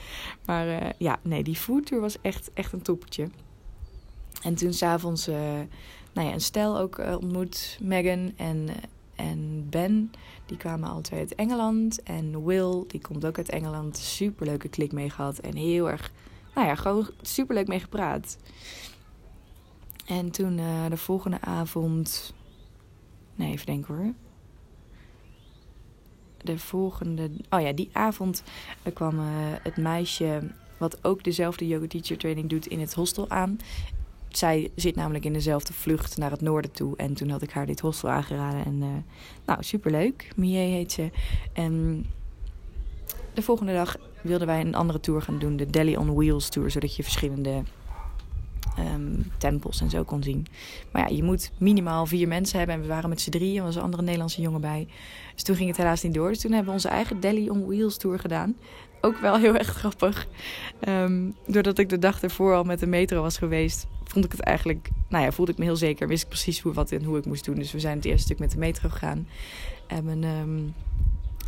Maar 0.44 0.66
uh, 0.66 0.76
ja, 0.98 1.18
nee, 1.22 1.42
die 1.42 1.56
foodtour 1.56 2.00
was 2.00 2.16
echt, 2.20 2.50
echt 2.54 2.72
een 2.72 2.82
toppertje. 2.82 3.28
En 4.42 4.54
toen 4.54 4.72
s'avonds 4.72 5.28
uh, 5.28 5.36
nou 6.12 6.28
ja, 6.28 6.32
een 6.32 6.40
stel 6.40 6.78
ook 6.78 6.98
uh, 6.98 7.16
ontmoet. 7.20 7.78
Megan 7.82 8.32
en, 8.36 8.68
en 9.16 9.66
Ben. 9.70 10.10
Die 10.46 10.56
kwamen 10.56 10.88
al 10.88 11.00
twee 11.00 11.20
uit 11.20 11.34
Engeland. 11.34 12.02
En 12.02 12.44
Will, 12.44 12.84
die 12.86 13.00
komt 13.00 13.24
ook 13.24 13.36
uit 13.36 13.50
Engeland. 13.50 13.96
Super 13.96 14.46
leuke 14.46 14.68
klik 14.68 14.92
mee 14.92 15.10
gehad. 15.10 15.38
En 15.38 15.56
heel 15.56 15.90
erg, 15.90 16.12
nou 16.54 16.66
ja, 16.66 16.74
gewoon 16.74 17.10
super 17.22 17.54
leuk 17.54 17.68
mee 17.68 17.80
gepraat. 17.80 18.38
En 20.06 20.30
toen 20.30 20.56
de 20.88 20.96
volgende 20.96 21.40
avond. 21.40 22.34
Nee, 23.34 23.52
even 23.52 23.66
denken 23.66 23.94
hoor. 23.94 24.12
De 26.38 26.58
volgende. 26.58 27.30
Oh 27.50 27.60
ja, 27.60 27.72
die 27.72 27.90
avond 27.92 28.42
kwam 28.94 29.18
het 29.62 29.76
meisje. 29.76 30.50
Wat 30.78 31.04
ook 31.04 31.24
dezelfde 31.24 31.66
yoga 31.66 31.86
teacher 31.86 32.18
training 32.18 32.48
doet 32.48 32.66
in 32.66 32.80
het 32.80 32.94
hostel 32.94 33.30
aan 33.30 33.58
zij 34.28 34.70
zit 34.74 34.94
namelijk 34.96 35.24
in 35.24 35.32
dezelfde 35.32 35.72
vlucht 35.72 36.16
naar 36.16 36.30
het 36.30 36.40
noorden 36.40 36.72
toe. 36.72 36.96
En 36.96 37.14
toen 37.14 37.28
had 37.28 37.42
ik 37.42 37.50
haar 37.50 37.66
dit 37.66 37.80
hostel 37.80 38.08
aangeraden. 38.08 38.64
En 38.64 38.74
uh, 38.82 38.88
nou, 39.46 39.62
superleuk. 39.62 40.32
Mie 40.36 40.56
heet 40.56 40.92
ze. 40.92 41.10
En 41.52 42.06
de 43.34 43.42
volgende 43.42 43.72
dag 43.72 43.96
wilden 44.22 44.46
wij 44.46 44.60
een 44.60 44.74
andere 44.74 45.00
tour 45.00 45.22
gaan 45.22 45.38
doen. 45.38 45.56
De 45.56 45.66
Delhi 45.66 45.96
on 45.96 46.14
Wheels 46.14 46.48
tour. 46.48 46.70
Zodat 46.70 46.96
je 46.96 47.02
verschillende 47.02 47.62
um, 48.78 49.32
tempels 49.38 49.80
en 49.80 49.90
zo 49.90 50.04
kon 50.04 50.22
zien. 50.22 50.46
Maar 50.92 51.10
ja, 51.10 51.16
je 51.16 51.22
moet 51.22 51.50
minimaal 51.58 52.06
vier 52.06 52.28
mensen 52.28 52.58
hebben. 52.58 52.76
En 52.76 52.82
we 52.82 52.88
waren 52.88 53.08
met 53.08 53.20
z'n 53.20 53.30
drieën. 53.30 53.56
Er 53.56 53.62
was 53.62 53.76
een 53.76 53.82
andere 53.82 54.02
Nederlandse 54.02 54.40
jongen 54.40 54.60
bij. 54.60 54.88
Dus 55.34 55.42
toen 55.42 55.56
ging 55.56 55.68
het 55.68 55.76
helaas 55.76 56.02
niet 56.02 56.14
door. 56.14 56.28
Dus 56.28 56.40
toen 56.40 56.52
hebben 56.52 56.68
we 56.68 56.76
onze 56.76 56.88
eigen 56.88 57.20
Delhi 57.20 57.50
on 57.50 57.66
Wheels 57.66 57.96
tour 57.96 58.18
gedaan 58.18 58.56
ook 59.00 59.18
wel 59.18 59.36
heel 59.36 59.56
erg 59.56 59.68
grappig. 59.68 60.26
Um, 60.88 61.36
doordat 61.46 61.78
ik 61.78 61.88
de 61.88 61.98
dag 61.98 62.22
ervoor 62.22 62.54
al 62.54 62.64
met 62.64 62.78
de 62.78 62.86
metro 62.86 63.22
was 63.22 63.38
geweest, 63.38 63.86
vond 64.04 64.24
ik 64.24 64.32
het 64.32 64.40
eigenlijk, 64.40 64.88
nou 65.08 65.24
ja, 65.24 65.32
voelde 65.32 65.52
ik 65.52 65.58
me 65.58 65.64
heel 65.64 65.76
zeker. 65.76 66.08
Wist 66.08 66.22
ik 66.22 66.28
precies 66.28 66.60
hoe, 66.60 66.72
wat 66.72 66.92
en 66.92 67.04
hoe 67.04 67.18
ik 67.18 67.26
moest 67.26 67.44
doen. 67.44 67.54
Dus 67.54 67.72
we 67.72 67.80
zijn 67.80 67.96
het 67.96 68.04
eerste 68.04 68.22
stuk 68.22 68.38
met 68.38 68.50
de 68.50 68.58
metro 68.58 68.88
gegaan. 68.88 69.28
En 69.86 70.04
we 70.04 70.26
um, 70.26 70.74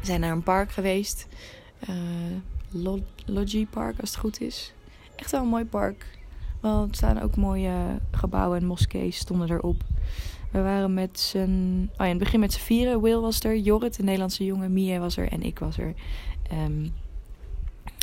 zijn 0.02 0.20
naar 0.20 0.32
een 0.32 0.42
park 0.42 0.70
geweest. 0.70 1.26
Uh, 1.88 2.86
Logie 3.26 3.66
Park, 3.66 4.00
als 4.00 4.10
het 4.10 4.18
goed 4.18 4.40
is. 4.40 4.72
Echt 5.16 5.30
wel 5.30 5.42
een 5.42 5.48
mooi 5.48 5.64
park. 5.64 6.06
Wel, 6.60 6.82
er 6.82 6.94
staan 6.94 7.20
ook 7.20 7.36
mooie 7.36 7.72
gebouwen 8.10 8.58
en 8.58 8.66
moskees 8.66 9.16
stonden 9.16 9.50
erop. 9.50 9.82
We 10.50 10.62
waren 10.62 10.94
met 10.94 11.20
z'n... 11.20 11.88
Oh 11.92 11.96
ja, 11.96 12.04
in 12.04 12.10
het 12.10 12.18
begin 12.18 12.40
met 12.40 12.52
z'n 12.52 12.60
vieren. 12.60 13.00
Will 13.00 13.18
was 13.18 13.40
er, 13.40 13.56
Jorrit, 13.56 13.96
de 13.96 14.02
Nederlandse 14.02 14.44
jongen, 14.44 14.72
Mia 14.72 14.98
was 14.98 15.16
er 15.16 15.28
en 15.28 15.42
ik 15.42 15.58
was 15.58 15.78
er. 15.78 15.94
Ehm, 16.50 16.88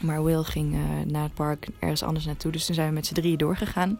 maar 0.03 0.23
Will 0.23 0.43
ging 0.43 0.73
uh, 0.73 0.81
na 1.05 1.23
het 1.23 1.33
park 1.33 1.67
ergens 1.79 2.03
anders 2.03 2.25
naartoe. 2.25 2.51
Dus 2.51 2.65
toen 2.65 2.75
zijn 2.75 2.87
we 2.87 2.93
met 2.93 3.05
z'n 3.05 3.13
drieën 3.13 3.37
doorgegaan. 3.37 3.99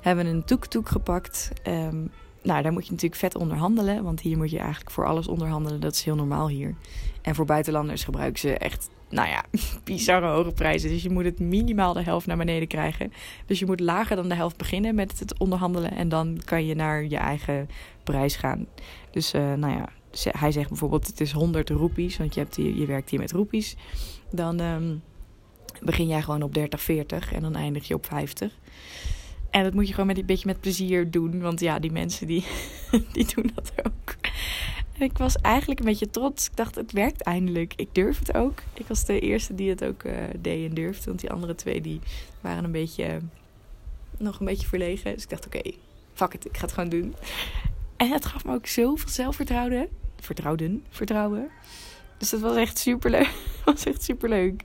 Hebben 0.00 0.26
een 0.26 0.44
toek-toek 0.44 0.88
gepakt. 0.88 1.50
Um, 1.66 2.10
nou, 2.42 2.62
daar 2.62 2.72
moet 2.72 2.84
je 2.84 2.90
natuurlijk 2.90 3.20
vet 3.20 3.34
onderhandelen. 3.34 4.02
Want 4.02 4.20
hier 4.20 4.36
moet 4.36 4.50
je 4.50 4.58
eigenlijk 4.58 4.90
voor 4.90 5.06
alles 5.06 5.28
onderhandelen. 5.28 5.80
Dat 5.80 5.92
is 5.92 6.04
heel 6.04 6.14
normaal 6.14 6.48
hier. 6.48 6.74
En 7.22 7.34
voor 7.34 7.44
buitenlanders 7.44 8.04
gebruiken 8.04 8.40
ze 8.40 8.58
echt, 8.58 8.90
nou 9.08 9.28
ja, 9.28 9.44
bizarre 9.84 10.26
hoge 10.26 10.52
prijzen. 10.52 10.90
Dus 10.90 11.02
je 11.02 11.10
moet 11.10 11.24
het 11.24 11.38
minimaal 11.38 11.92
de 11.92 12.02
helft 12.02 12.26
naar 12.26 12.36
beneden 12.36 12.68
krijgen. 12.68 13.12
Dus 13.46 13.58
je 13.58 13.66
moet 13.66 13.80
lager 13.80 14.16
dan 14.16 14.28
de 14.28 14.34
helft 14.34 14.56
beginnen 14.56 14.94
met 14.94 15.18
het 15.18 15.38
onderhandelen. 15.38 15.96
En 15.96 16.08
dan 16.08 16.40
kan 16.44 16.66
je 16.66 16.74
naar 16.74 17.04
je 17.04 17.16
eigen 17.16 17.68
prijs 18.04 18.36
gaan. 18.36 18.66
Dus, 19.10 19.34
uh, 19.34 19.52
nou 19.52 19.72
ja, 19.72 19.88
hij 20.38 20.52
zegt 20.52 20.68
bijvoorbeeld: 20.68 21.06
het 21.06 21.20
is 21.20 21.32
100 21.32 21.70
roepies. 21.70 22.16
Want 22.16 22.34
je, 22.34 22.40
hebt 22.40 22.56
je 22.56 22.86
werkt 22.86 23.10
hier 23.10 23.20
met 23.20 23.32
roepies. 23.32 23.76
Dan 24.30 24.60
um, 24.60 25.02
begin 25.84 26.06
jij 26.06 26.22
gewoon 26.22 26.42
op 26.42 26.54
30, 26.54 26.82
40 26.82 27.32
en 27.32 27.42
dan 27.42 27.54
eindig 27.54 27.88
je 27.88 27.94
op 27.94 28.06
50. 28.06 28.52
En 29.50 29.62
dat 29.62 29.74
moet 29.74 29.86
je 29.86 29.92
gewoon 29.92 30.06
met 30.06 30.18
een 30.18 30.26
beetje 30.26 30.46
met 30.46 30.60
plezier 30.60 31.10
doen. 31.10 31.40
Want 31.40 31.60
ja, 31.60 31.78
die 31.78 31.92
mensen 31.92 32.26
die, 32.26 32.44
die 33.12 33.26
doen 33.34 33.50
dat 33.54 33.72
ook. 33.76 34.14
En 34.92 35.02
ik 35.02 35.18
was 35.18 35.36
eigenlijk 35.36 35.80
een 35.80 35.86
beetje 35.86 36.10
trots. 36.10 36.46
Ik 36.46 36.56
dacht, 36.56 36.74
het 36.74 36.92
werkt 36.92 37.22
eindelijk. 37.22 37.72
Ik 37.76 37.88
durf 37.92 38.18
het 38.18 38.34
ook. 38.34 38.62
Ik 38.74 38.86
was 38.86 39.04
de 39.04 39.20
eerste 39.20 39.54
die 39.54 39.70
het 39.70 39.84
ook 39.84 40.02
uh, 40.02 40.12
deed 40.38 40.68
en 40.68 40.74
durfde. 40.74 41.04
Want 41.04 41.20
die 41.20 41.30
andere 41.30 41.54
twee 41.54 41.80
die 41.80 42.00
waren 42.40 42.64
een 42.64 42.72
beetje, 42.72 43.20
nog 44.18 44.40
een 44.40 44.46
beetje 44.46 44.66
verlegen. 44.66 45.14
Dus 45.14 45.22
ik 45.22 45.30
dacht, 45.30 45.46
oké, 45.46 45.60
fuck 46.12 46.34
it, 46.34 46.44
ik 46.44 46.56
ga 46.56 46.62
het 46.62 46.72
gewoon 46.72 46.88
doen. 46.88 47.14
En 47.96 48.10
het 48.10 48.26
gaf 48.26 48.44
me 48.44 48.54
ook 48.54 48.66
zoveel 48.66 49.08
zelfvertrouwen. 49.08 49.88
Vertrouwen, 50.20 50.84
vertrouwen. 50.88 51.50
Dus 52.18 52.30
dat 52.30 52.40
was 52.40 52.56
echt 52.56 52.78
superleuk. 52.78 53.30
Was 53.64 53.84
echt 53.84 54.02
superleuk. 54.02 54.62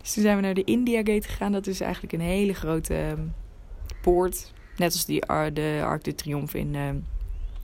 Dus 0.00 0.12
toen 0.12 0.22
zijn 0.22 0.36
we 0.36 0.42
naar 0.42 0.54
de 0.54 0.64
India 0.64 0.98
Gate 0.98 1.28
gegaan. 1.28 1.52
Dat 1.52 1.66
is 1.66 1.80
eigenlijk 1.80 2.12
een 2.12 2.20
hele 2.20 2.54
grote 2.54 2.94
ehm, 2.94 3.22
poort. 4.02 4.52
Net 4.76 4.92
als 4.92 5.04
die, 5.04 5.20
de 5.52 5.80
Arc 5.84 6.04
de 6.04 6.14
Triomphe 6.14 6.58
in, 6.58 6.74
uh, 6.74 6.88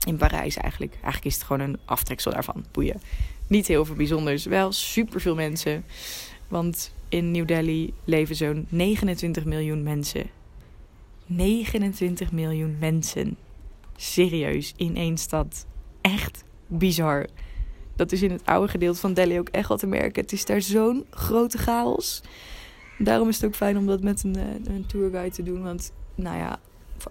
in 0.07 0.17
Parijs 0.17 0.57
eigenlijk. 0.57 0.93
Eigenlijk 0.93 1.25
is 1.25 1.33
het 1.33 1.43
gewoon 1.43 1.61
een 1.61 1.77
aftreksel 1.85 2.31
daarvan. 2.31 2.65
Boeien. 2.71 3.01
Niet 3.47 3.67
heel 3.67 3.85
veel 3.85 3.95
bijzonders. 3.95 4.45
Wel 4.45 4.71
super 4.71 5.21
veel 5.21 5.35
mensen. 5.35 5.85
Want 6.47 6.91
in 7.09 7.31
New 7.31 7.47
Delhi 7.47 7.93
leven 8.03 8.35
zo'n 8.35 8.65
29 8.69 9.45
miljoen 9.45 9.83
mensen. 9.83 10.29
29 11.25 12.31
miljoen 12.31 12.77
mensen. 12.79 13.37
Serieus, 13.95 14.73
in 14.77 14.95
één 14.95 15.17
stad. 15.17 15.65
Echt 16.01 16.43
bizar. 16.67 17.27
Dat 17.97 18.11
is 18.11 18.21
in 18.21 18.31
het 18.31 18.45
oude 18.45 18.67
gedeelte 18.67 18.99
van 18.99 19.13
Delhi 19.13 19.39
ook 19.39 19.49
echt 19.49 19.67
wel 19.67 19.77
te 19.77 19.87
merken. 19.87 20.21
Het 20.21 20.31
is 20.31 20.45
daar 20.45 20.61
zo'n 20.61 21.05
grote 21.09 21.57
chaos. 21.57 22.21
Daarom 22.97 23.29
is 23.29 23.35
het 23.35 23.45
ook 23.45 23.55
fijn 23.55 23.77
om 23.77 23.85
dat 23.85 24.01
met 24.01 24.23
een, 24.23 24.35
eh, 24.35 24.73
een 24.75 24.85
tourguide 24.85 25.35
te 25.35 25.43
doen. 25.43 25.63
Want 25.63 25.91
nou 26.15 26.37
ja, 26.37 26.59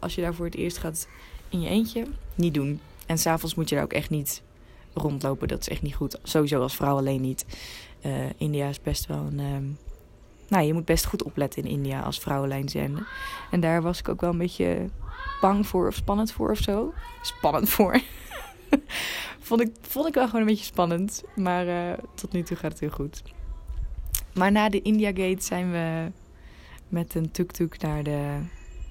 als 0.01 0.15
je 0.15 0.21
daar 0.21 0.35
voor 0.35 0.45
het 0.45 0.55
eerst 0.55 0.79
gaat 0.79 1.09
in 1.49 1.61
je 1.61 1.69
eentje, 1.69 2.07
niet 2.35 2.55
doen. 2.55 2.81
En 3.07 3.19
s'avonds 3.19 3.55
moet 3.55 3.69
je 3.69 3.75
daar 3.75 3.85
ook 3.85 3.93
echt 3.93 4.11
niet 4.11 4.43
rondlopen. 4.95 5.49
Dat 5.49 5.61
is 5.61 5.69
echt 5.69 5.83
niet 5.83 5.95
goed. 5.95 6.19
Sowieso 6.23 6.61
als 6.61 6.77
vrouw 6.77 6.97
alleen 6.97 7.21
niet. 7.21 7.47
Uh, 8.07 8.13
India 8.37 8.69
is 8.69 8.81
best 8.81 9.07
wel 9.07 9.19
een. 9.19 9.39
Uh, 9.39 9.71
nou, 10.49 10.65
je 10.67 10.73
moet 10.73 10.85
best 10.85 11.07
goed 11.07 11.23
opletten 11.23 11.63
in 11.63 11.71
India 11.71 12.01
als 12.01 12.19
vrouw 12.19 12.43
alleen 12.43 12.69
zijn. 12.69 13.07
En 13.51 13.61
daar 13.61 13.83
was 13.83 13.99
ik 13.99 14.09
ook 14.09 14.21
wel 14.21 14.31
een 14.31 14.39
beetje 14.39 14.91
bang 15.41 15.67
voor 15.67 15.87
of 15.87 15.95
spannend 15.95 16.33
voor 16.33 16.51
of 16.51 16.59
zo. 16.59 16.93
Spannend 17.23 17.69
voor. 17.69 18.01
vond, 19.41 19.61
ik, 19.61 19.71
vond 19.81 20.07
ik 20.07 20.15
wel 20.15 20.27
gewoon 20.27 20.41
een 20.41 20.47
beetje 20.47 20.65
spannend. 20.65 21.23
Maar 21.35 21.67
uh, 21.67 21.93
tot 22.15 22.33
nu 22.33 22.43
toe 22.43 22.57
gaat 22.57 22.71
het 22.71 22.81
heel 22.81 22.91
goed. 22.91 23.23
Maar 24.35 24.53
na 24.53 24.69
de 24.69 24.83
India 24.83 25.09
Gate 25.09 25.43
zijn 25.43 25.71
we 25.71 26.11
met 26.89 27.15
een 27.15 27.31
tuk-tuk 27.31 27.81
naar 27.81 28.03
de 28.03 28.39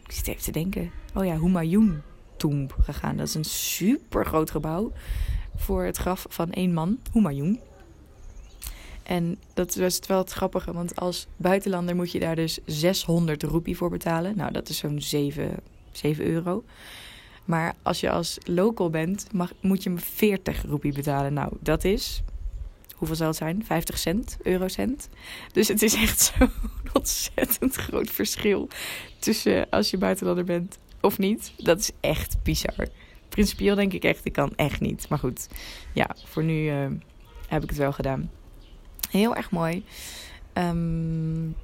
ik 0.05 0.11
zit 0.11 0.27
even 0.27 0.43
te 0.43 0.51
denken. 0.51 0.91
Oh 1.13 1.25
ja, 1.25 1.39
Humayun 1.39 2.01
Tomb 2.37 2.75
gegaan. 2.81 3.17
Dat 3.17 3.27
is 3.27 3.33
een 3.33 3.45
super 3.45 4.25
groot 4.25 4.51
gebouw 4.51 4.91
voor 5.55 5.83
het 5.83 5.97
graf 5.97 6.25
van 6.29 6.51
één 6.51 6.73
man, 6.73 6.99
Humayun. 7.13 7.59
En 9.03 9.39
dat 9.53 9.75
was 9.75 9.99
wel 10.07 10.17
het 10.17 10.31
grappige, 10.31 10.73
want 10.73 10.95
als 10.95 11.27
buitenlander 11.37 11.95
moet 11.95 12.11
je 12.11 12.19
daar 12.19 12.35
dus 12.35 12.59
600 12.65 13.43
roepie 13.43 13.77
voor 13.77 13.89
betalen. 13.89 14.37
Nou, 14.37 14.51
dat 14.51 14.69
is 14.69 14.77
zo'n 14.77 15.01
7, 15.01 15.55
7 15.91 16.25
euro. 16.25 16.63
Maar 17.45 17.75
als 17.81 17.99
je 17.99 18.09
als 18.09 18.37
local 18.43 18.89
bent, 18.89 19.33
mag, 19.33 19.53
moet 19.61 19.83
je 19.83 19.97
40 19.97 20.63
roepie 20.63 20.93
betalen. 20.93 21.33
Nou, 21.33 21.51
dat 21.59 21.83
is 21.83 22.23
hoeveel 22.95 23.15
zal 23.15 23.27
het 23.27 23.35
zijn? 23.35 23.65
50 23.65 23.97
cent, 23.97 24.37
eurocent. 24.41 25.09
Dus 25.51 25.67
het 25.67 25.81
is 25.81 25.93
echt 25.93 26.21
zo'n 26.37 26.51
ontzettend 26.93 27.75
groot 27.75 28.09
verschil 28.09 28.67
tussen 29.19 29.69
als 29.69 29.89
je 29.89 29.97
buitenlander 29.97 30.43
bent 30.43 30.77
of 31.01 31.17
niet. 31.17 31.53
Dat 31.57 31.79
is 31.79 31.91
echt 31.99 32.37
bizar. 32.43 32.87
Principieel 33.29 33.75
denk 33.75 33.93
ik 33.93 34.03
echt, 34.03 34.25
ik 34.25 34.33
kan 34.33 34.53
echt 34.55 34.79
niet. 34.79 35.09
Maar 35.09 35.19
goed, 35.19 35.47
ja, 35.93 36.15
voor 36.25 36.43
nu 36.43 36.71
uh, 36.71 36.87
heb 37.47 37.63
ik 37.63 37.69
het 37.69 37.77
wel 37.77 37.91
gedaan. 37.91 38.31
Heel 39.09 39.35
erg 39.35 39.51
mooi. 39.51 39.83
Um, 40.53 41.55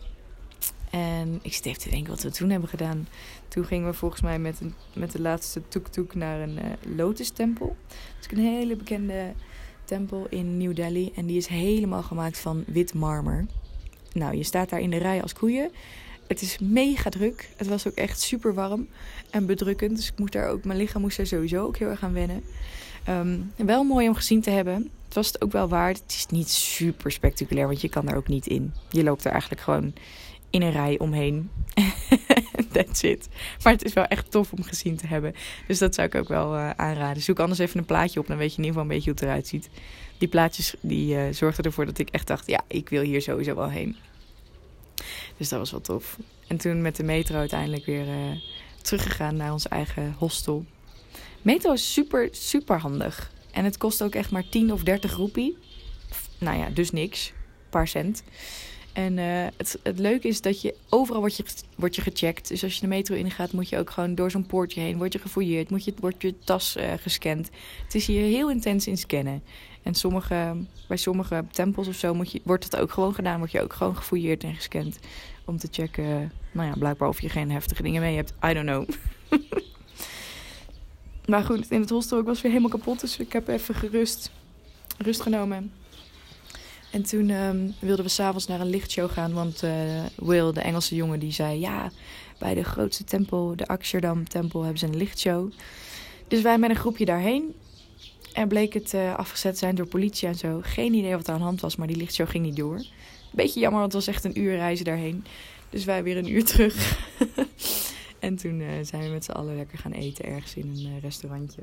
en 0.91 1.39
ik 1.41 1.59
even 1.63 1.81
te 1.81 1.89
denken 1.89 2.09
wat 2.09 2.23
we 2.23 2.31
toen 2.31 2.49
hebben 2.49 2.69
gedaan. 2.69 3.07
Toen 3.47 3.65
gingen 3.65 3.87
we 3.87 3.93
volgens 3.93 4.21
mij 4.21 4.39
met, 4.39 4.61
een, 4.61 4.73
met 4.93 5.11
de 5.11 5.21
laatste 5.21 5.61
tuk-tuk 5.67 6.15
naar 6.15 6.39
een 6.39 6.57
uh, 6.57 6.95
lotus-tempel. 6.97 7.75
Dat 7.87 8.31
is 8.31 8.37
een 8.37 8.43
hele 8.43 8.75
bekende 8.75 9.33
tempel 9.83 10.27
in 10.29 10.57
New 10.57 10.75
Delhi. 10.75 11.11
En 11.15 11.25
die 11.25 11.37
is 11.37 11.47
helemaal 11.47 12.03
gemaakt 12.03 12.39
van 12.39 12.63
wit 12.67 12.93
marmer. 12.93 13.45
Nou, 14.13 14.37
je 14.37 14.43
staat 14.43 14.69
daar 14.69 14.79
in 14.79 14.89
de 14.89 14.97
rij 14.97 15.21
als 15.21 15.33
koeien. 15.33 15.71
Het 16.27 16.41
is 16.41 16.57
mega 16.59 17.09
druk. 17.09 17.49
Het 17.55 17.67
was 17.67 17.87
ook 17.87 17.95
echt 17.95 18.21
super 18.21 18.53
warm 18.53 18.87
en 19.29 19.45
bedrukkend. 19.45 19.95
Dus 19.95 20.07
ik 20.11 20.19
moet 20.19 20.31
daar 20.31 20.49
ook, 20.49 20.63
mijn 20.63 20.79
lichaam 20.79 21.01
moest 21.01 21.17
daar 21.17 21.27
sowieso 21.27 21.65
ook 21.65 21.77
heel 21.77 21.89
erg 21.89 22.03
aan 22.03 22.13
wennen. 22.13 22.43
Um, 23.09 23.51
wel 23.55 23.83
mooi 23.83 24.07
om 24.07 24.15
gezien 24.15 24.41
te 24.41 24.49
hebben. 24.49 24.89
Het 25.05 25.13
was 25.13 25.27
het 25.27 25.41
ook 25.41 25.51
wel 25.51 25.67
waard. 25.67 25.99
Het 25.99 26.11
is 26.11 26.25
niet 26.25 26.49
super 26.49 27.11
spectaculair, 27.11 27.67
want 27.67 27.81
je 27.81 27.89
kan 27.89 28.05
daar 28.05 28.15
ook 28.15 28.27
niet 28.27 28.47
in. 28.47 28.73
Je 28.89 29.03
loopt 29.03 29.25
er 29.25 29.31
eigenlijk 29.31 29.61
gewoon 29.61 29.93
in 30.51 30.61
een 30.61 30.71
rij 30.71 30.99
omheen. 30.99 31.49
That's 32.73 33.03
it. 33.03 33.27
Maar 33.63 33.73
het 33.73 33.83
is 33.83 33.93
wel 33.93 34.05
echt 34.05 34.31
tof 34.31 34.51
om 34.51 34.63
gezien 34.63 34.97
te 34.97 35.07
hebben. 35.07 35.33
Dus 35.67 35.79
dat 35.79 35.95
zou 35.95 36.07
ik 36.07 36.15
ook 36.15 36.27
wel 36.27 36.55
uh, 36.55 36.69
aanraden. 36.69 37.23
Zoek 37.23 37.39
anders 37.39 37.59
even 37.59 37.79
een 37.79 37.85
plaatje 37.85 38.19
op, 38.19 38.27
dan 38.27 38.37
weet 38.37 38.51
je 38.51 38.57
in 38.57 38.63
ieder 38.63 38.79
geval 38.79 38.89
een 38.89 38.95
beetje 38.95 39.11
hoe 39.11 39.19
het 39.19 39.29
eruit 39.29 39.47
ziet. 39.47 39.69
Die 40.17 40.27
plaatjes 40.27 40.75
die 40.81 41.15
uh, 41.15 41.23
zorgden 41.31 41.65
ervoor 41.65 41.85
dat 41.85 41.97
ik 41.97 42.09
echt 42.09 42.27
dacht, 42.27 42.47
ja, 42.47 42.61
ik 42.67 42.89
wil 42.89 43.01
hier 43.01 43.21
sowieso 43.21 43.55
wel 43.55 43.69
heen. 43.69 43.95
Dus 45.37 45.49
dat 45.49 45.59
was 45.59 45.71
wel 45.71 45.81
tof. 45.81 46.17
En 46.47 46.57
toen 46.57 46.81
met 46.81 46.95
de 46.95 47.03
metro 47.03 47.35
uiteindelijk 47.35 47.85
weer 47.85 48.07
uh, 48.07 48.41
teruggegaan 48.81 49.35
naar 49.35 49.51
ons 49.51 49.67
eigen 49.67 50.15
hostel. 50.17 50.65
Metro 51.41 51.71
is 51.73 51.93
super, 51.93 52.29
super 52.31 52.79
handig. 52.79 53.31
En 53.51 53.65
het 53.65 53.77
kost 53.77 54.03
ook 54.03 54.15
echt 54.15 54.31
maar 54.31 54.49
10 54.49 54.73
of 54.73 54.83
30 54.83 55.15
roepie. 55.15 55.57
Nou 56.37 56.57
ja, 56.57 56.69
dus 56.69 56.91
niks. 56.91 57.27
Een 57.29 57.69
paar 57.69 57.87
cent. 57.87 58.23
En 58.93 59.17
uh, 59.17 59.47
het, 59.57 59.79
het 59.83 59.99
leuke 59.99 60.27
is 60.27 60.41
dat 60.41 60.61
je 60.61 60.75
overal 60.89 61.19
wordt 61.19 61.35
je, 61.35 61.43
wordt 61.75 61.95
je 61.95 62.01
gecheckt. 62.01 62.47
Dus 62.47 62.63
als 62.63 62.75
je 62.75 62.81
de 62.81 62.87
metro 62.87 63.15
ingaat, 63.15 63.51
moet 63.51 63.69
je 63.69 63.77
ook 63.77 63.89
gewoon 63.89 64.15
door 64.15 64.31
zo'n 64.31 64.45
poortje 64.45 64.81
heen. 64.81 64.97
Word 64.97 65.13
je 65.13 65.19
gefouilleerd, 65.19 65.69
moet 65.69 65.83
je, 65.83 65.93
wordt 65.99 66.21
je 66.21 66.35
tas 66.43 66.77
uh, 66.77 66.93
gescand. 66.99 67.49
Het 67.83 67.95
is 67.95 68.07
hier 68.07 68.21
heel 68.21 68.49
intens 68.49 68.87
in 68.87 68.97
scannen. 68.97 69.43
En 69.83 69.93
sommige, 69.93 70.55
bij 70.87 70.97
sommige 70.97 71.45
tempels 71.51 71.87
of 71.87 71.95
zo 71.95 72.13
moet 72.13 72.31
je, 72.31 72.41
wordt 72.43 72.63
het 72.63 72.75
ook 72.75 72.91
gewoon 72.91 73.13
gedaan. 73.13 73.37
Word 73.37 73.51
je 73.51 73.61
ook 73.61 73.73
gewoon 73.73 73.95
gefouilleerd 73.95 74.43
en 74.43 74.55
gescand. 74.55 74.99
Om 75.45 75.57
te 75.57 75.67
checken, 75.71 76.31
nou 76.51 76.67
ja, 76.67 76.73
blijkbaar 76.77 77.07
of 77.07 77.21
je 77.21 77.29
geen 77.29 77.51
heftige 77.51 77.83
dingen 77.83 78.01
mee 78.01 78.15
hebt. 78.15 78.33
I 78.45 78.53
don't 78.53 78.65
know. 78.65 78.89
maar 81.31 81.43
goed, 81.43 81.71
in 81.71 81.79
het 81.79 81.89
hostel 81.89 82.19
ik 82.19 82.25
was 82.25 82.41
weer 82.41 82.51
helemaal 82.51 82.77
kapot. 82.77 82.99
Dus 82.99 83.17
ik 83.17 83.33
heb 83.33 83.47
even 83.47 83.75
gerust, 83.75 84.31
rust 84.97 85.21
genomen. 85.21 85.71
En 86.91 87.03
toen 87.03 87.29
um, 87.29 87.73
wilden 87.79 88.05
we 88.05 88.11
s'avonds 88.11 88.47
naar 88.47 88.59
een 88.59 88.69
lichtshow 88.69 89.11
gaan. 89.11 89.33
Want 89.33 89.63
uh, 89.63 89.71
Will, 90.15 90.51
de 90.51 90.61
Engelse 90.61 90.95
jongen, 90.95 91.19
die 91.19 91.31
zei... 91.31 91.59
Ja, 91.59 91.91
bij 92.39 92.53
de 92.53 92.63
grootste 92.63 93.03
tempel, 93.03 93.55
de 93.55 93.67
Aksherdam 93.67 94.27
tempel, 94.27 94.61
hebben 94.61 94.79
ze 94.79 94.85
een 94.85 94.97
lichtshow. 94.97 95.51
Dus 96.27 96.41
wij 96.41 96.57
met 96.57 96.69
een 96.69 96.75
groepje 96.75 97.05
daarheen. 97.05 97.55
En 98.33 98.47
bleek 98.47 98.73
het 98.73 98.93
uh, 98.93 99.15
afgezet 99.15 99.57
zijn 99.57 99.75
door 99.75 99.85
politie 99.85 100.27
en 100.27 100.35
zo. 100.35 100.59
Geen 100.63 100.93
idee 100.93 101.15
wat 101.15 101.27
er 101.27 101.33
aan 101.33 101.39
de 101.39 101.45
hand 101.45 101.61
was, 101.61 101.75
maar 101.75 101.87
die 101.87 101.95
lichtshow 101.95 102.29
ging 102.29 102.45
niet 102.45 102.55
door. 102.55 102.85
Beetje 103.31 103.59
jammer, 103.59 103.79
want 103.79 103.93
het 103.93 104.05
was 104.05 104.15
echt 104.15 104.23
een 104.23 104.39
uur 104.39 104.55
reizen 104.55 104.85
daarheen. 104.85 105.25
Dus 105.69 105.85
wij 105.85 106.03
weer 106.03 106.17
een 106.17 106.31
uur 106.31 106.45
terug. 106.45 106.99
en 108.19 108.35
toen 108.35 108.59
uh, 108.59 108.69
zijn 108.81 109.03
we 109.03 109.09
met 109.09 109.23
z'n 109.23 109.31
allen 109.31 109.55
lekker 109.55 109.77
gaan 109.77 109.91
eten 109.91 110.25
ergens 110.25 110.55
in 110.55 110.67
een 110.67 110.99
restaurantje. 110.99 111.61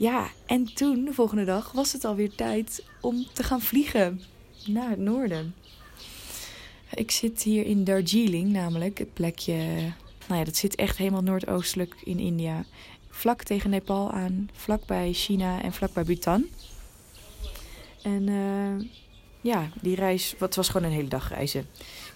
Ja, 0.00 0.30
en 0.46 0.74
toen, 0.74 1.04
de 1.04 1.12
volgende 1.12 1.44
dag, 1.44 1.72
was 1.72 1.92
het 1.92 2.04
alweer 2.04 2.34
tijd 2.34 2.84
om 3.00 3.26
te 3.32 3.42
gaan 3.42 3.60
vliegen 3.60 4.20
naar 4.66 4.90
het 4.90 4.98
noorden. 4.98 5.54
Ik 6.94 7.10
zit 7.10 7.42
hier 7.42 7.66
in 7.66 7.84
Darjeeling, 7.84 8.48
namelijk 8.52 8.98
het 8.98 9.14
plekje. 9.14 9.54
Nou 10.26 10.38
ja, 10.38 10.44
dat 10.44 10.56
zit 10.56 10.74
echt 10.74 10.96
helemaal 10.96 11.22
noordoostelijk 11.22 11.96
in 12.04 12.18
India. 12.18 12.64
vlak 13.10 13.42
tegen 13.42 13.70
Nepal 13.70 14.10
aan, 14.10 14.50
vlak 14.52 14.86
bij 14.86 15.12
China 15.12 15.62
en 15.62 15.72
vlak 15.72 15.92
bij 15.92 16.04
Bhutan. 16.04 16.46
En 18.02 18.26
uh, 18.26 18.88
ja, 19.40 19.68
die 19.80 19.94
reis, 19.94 20.34
het 20.38 20.56
was 20.56 20.68
gewoon 20.68 20.86
een 20.86 20.96
hele 20.96 21.08
dag 21.08 21.28
reizen. 21.28 21.66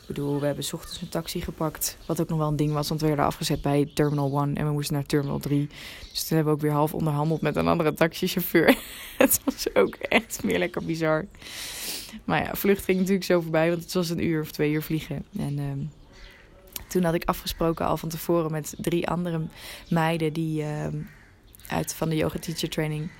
Ik 0.04 0.14
bedoel, 0.14 0.40
we 0.40 0.46
hebben 0.46 0.64
s 0.64 0.72
ochtends 0.72 1.00
een 1.00 1.08
taxi 1.08 1.40
gepakt. 1.40 1.96
Wat 2.06 2.20
ook 2.20 2.28
nog 2.28 2.38
wel 2.38 2.48
een 2.48 2.56
ding 2.56 2.72
was, 2.72 2.88
want 2.88 3.00
we 3.00 3.06
werden 3.06 3.24
afgezet 3.24 3.62
bij 3.62 3.90
Terminal 3.94 4.40
1 4.40 4.56
en 4.56 4.66
we 4.66 4.72
moesten 4.72 4.94
naar 4.94 5.06
Terminal 5.06 5.38
3. 5.38 5.68
Dus 6.10 6.24
toen 6.24 6.36
hebben 6.36 6.54
we 6.54 6.58
ook 6.58 6.60
weer 6.64 6.76
half 6.76 6.94
onderhandeld 6.94 7.40
met 7.40 7.56
een 7.56 7.68
andere 7.68 7.94
taxichauffeur. 7.94 8.78
het 9.18 9.40
was 9.44 9.74
ook 9.74 9.94
echt 9.94 10.42
meer 10.42 10.58
lekker 10.58 10.84
bizar. 10.84 11.26
Maar 12.24 12.42
ja, 12.42 12.54
vlucht 12.54 12.84
ging 12.84 12.98
natuurlijk 12.98 13.24
zo 13.24 13.40
voorbij, 13.40 13.70
want 13.70 13.82
het 13.82 13.92
was 13.92 14.10
een 14.10 14.24
uur 14.24 14.40
of 14.40 14.50
twee 14.50 14.72
uur 14.72 14.82
vliegen. 14.82 15.24
En 15.38 15.58
uh, 15.58 15.72
toen 16.88 17.04
had 17.04 17.14
ik 17.14 17.24
afgesproken 17.24 17.86
al 17.86 17.96
van 17.96 18.08
tevoren 18.08 18.50
met 18.50 18.74
drie 18.78 19.08
andere 19.08 19.40
meiden 19.88 20.32
die 20.32 20.62
uh, 20.62 20.86
uit 21.68 21.94
van 21.94 22.08
de 22.08 22.16
yoga 22.16 22.38
teacher 22.38 22.68
training 22.68 23.10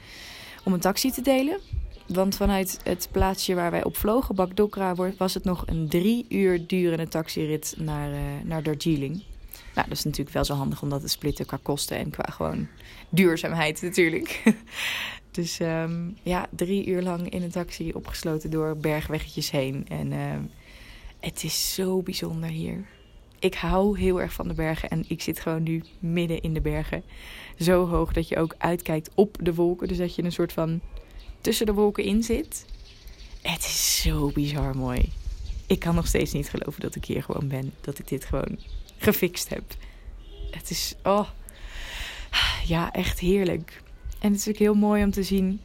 om 0.65 0.73
een 0.73 0.81
taxi 0.81 1.11
te 1.11 1.23
delen. 1.23 1.61
Want 2.07 2.37
vanuit 2.37 2.81
het 2.83 3.09
plaatsje 3.13 3.55
waar 3.55 3.71
wij 3.71 3.85
op 3.85 3.97
vlogen, 3.97 4.35
Bakdokra, 4.35 4.95
was 5.19 5.35
het 5.35 5.45
nog 5.45 5.63
een 5.67 5.89
drie 5.89 6.27
uur 6.29 6.67
durende 6.67 7.09
taxirit 7.09 7.75
naar, 7.79 8.11
uh, 8.11 8.19
naar 8.45 8.63
Darjeeling. 8.63 9.23
Nou, 9.75 9.89
dat 9.89 9.99
is 9.99 10.05
natuurlijk 10.05 10.35
wel 10.35 10.45
zo 10.45 10.55
handig 10.55 10.83
om 10.83 10.89
dat 10.89 11.01
te 11.01 11.09
splitten 11.09 11.47
qua 11.47 11.59
kosten 11.63 11.97
en 11.97 12.11
qua 12.11 12.31
gewoon 12.31 12.69
duurzaamheid 13.09 13.83
natuurlijk. 13.83 14.43
dus 15.31 15.61
um, 15.61 16.17
ja, 16.23 16.47
drie 16.51 16.87
uur 16.87 17.03
lang 17.03 17.31
in 17.31 17.43
een 17.43 17.51
taxi 17.51 17.93
opgesloten 17.93 18.51
door 18.51 18.77
bergweggetjes 18.77 19.51
heen. 19.51 19.87
En 19.89 20.13
uh, 20.13 20.19
het 21.21 21.45
is 21.45 21.75
zo 21.75 22.03
bijzonder 22.03 22.49
hier. 22.49 22.85
Ik 23.39 23.55
hou 23.55 23.99
heel 23.99 24.21
erg 24.21 24.33
van 24.33 24.49
de 24.49 24.55
bergen 24.55 24.91
en 24.91 25.05
ik 25.09 25.23
zit 25.23 25.41
gewoon 25.41 25.63
nu 25.63 25.83
midden 25.99 26.41
in 26.41 26.55
de 26.55 26.61
bergen. 26.61 27.03
Zo 27.59 27.87
hoog 27.87 28.13
dat 28.13 28.29
je 28.29 28.37
ook 28.37 28.55
uitkijkt 28.59 29.11
op 29.15 29.37
de 29.41 29.55
wolken. 29.55 29.89
Dus 29.89 29.99
dat 29.99 30.15
je 30.15 30.23
een 30.23 30.33
soort 30.33 30.53
van 30.53 30.81
tussen 31.45 31.67
de 31.67 31.73
wolken 31.73 32.05
in 32.05 32.23
zit. 32.23 32.65
Het 33.43 33.59
is 33.59 34.03
zo 34.03 34.31
bizar 34.35 34.77
mooi. 34.77 35.13
Ik 35.67 35.79
kan 35.79 35.95
nog 35.95 36.07
steeds 36.07 36.33
niet 36.33 36.51
geloven 36.51 36.81
dat 36.81 36.95
ik 36.95 37.05
hier 37.05 37.23
gewoon 37.23 37.49
ben. 37.49 37.73
Dat 37.81 37.99
ik 37.99 38.09
dit 38.09 38.25
gewoon 38.25 38.59
gefixt 38.99 39.49
heb. 39.49 39.63
Het 40.51 40.71
is, 40.71 40.95
oh, 41.03 41.29
ja, 42.67 42.93
echt 42.93 43.19
heerlijk. 43.19 43.83
En 44.19 44.31
het 44.33 44.41
is 44.41 44.49
ook 44.49 44.57
heel 44.57 44.75
mooi 44.75 45.05
om 45.05 45.11
te 45.11 45.23
zien 45.23 45.61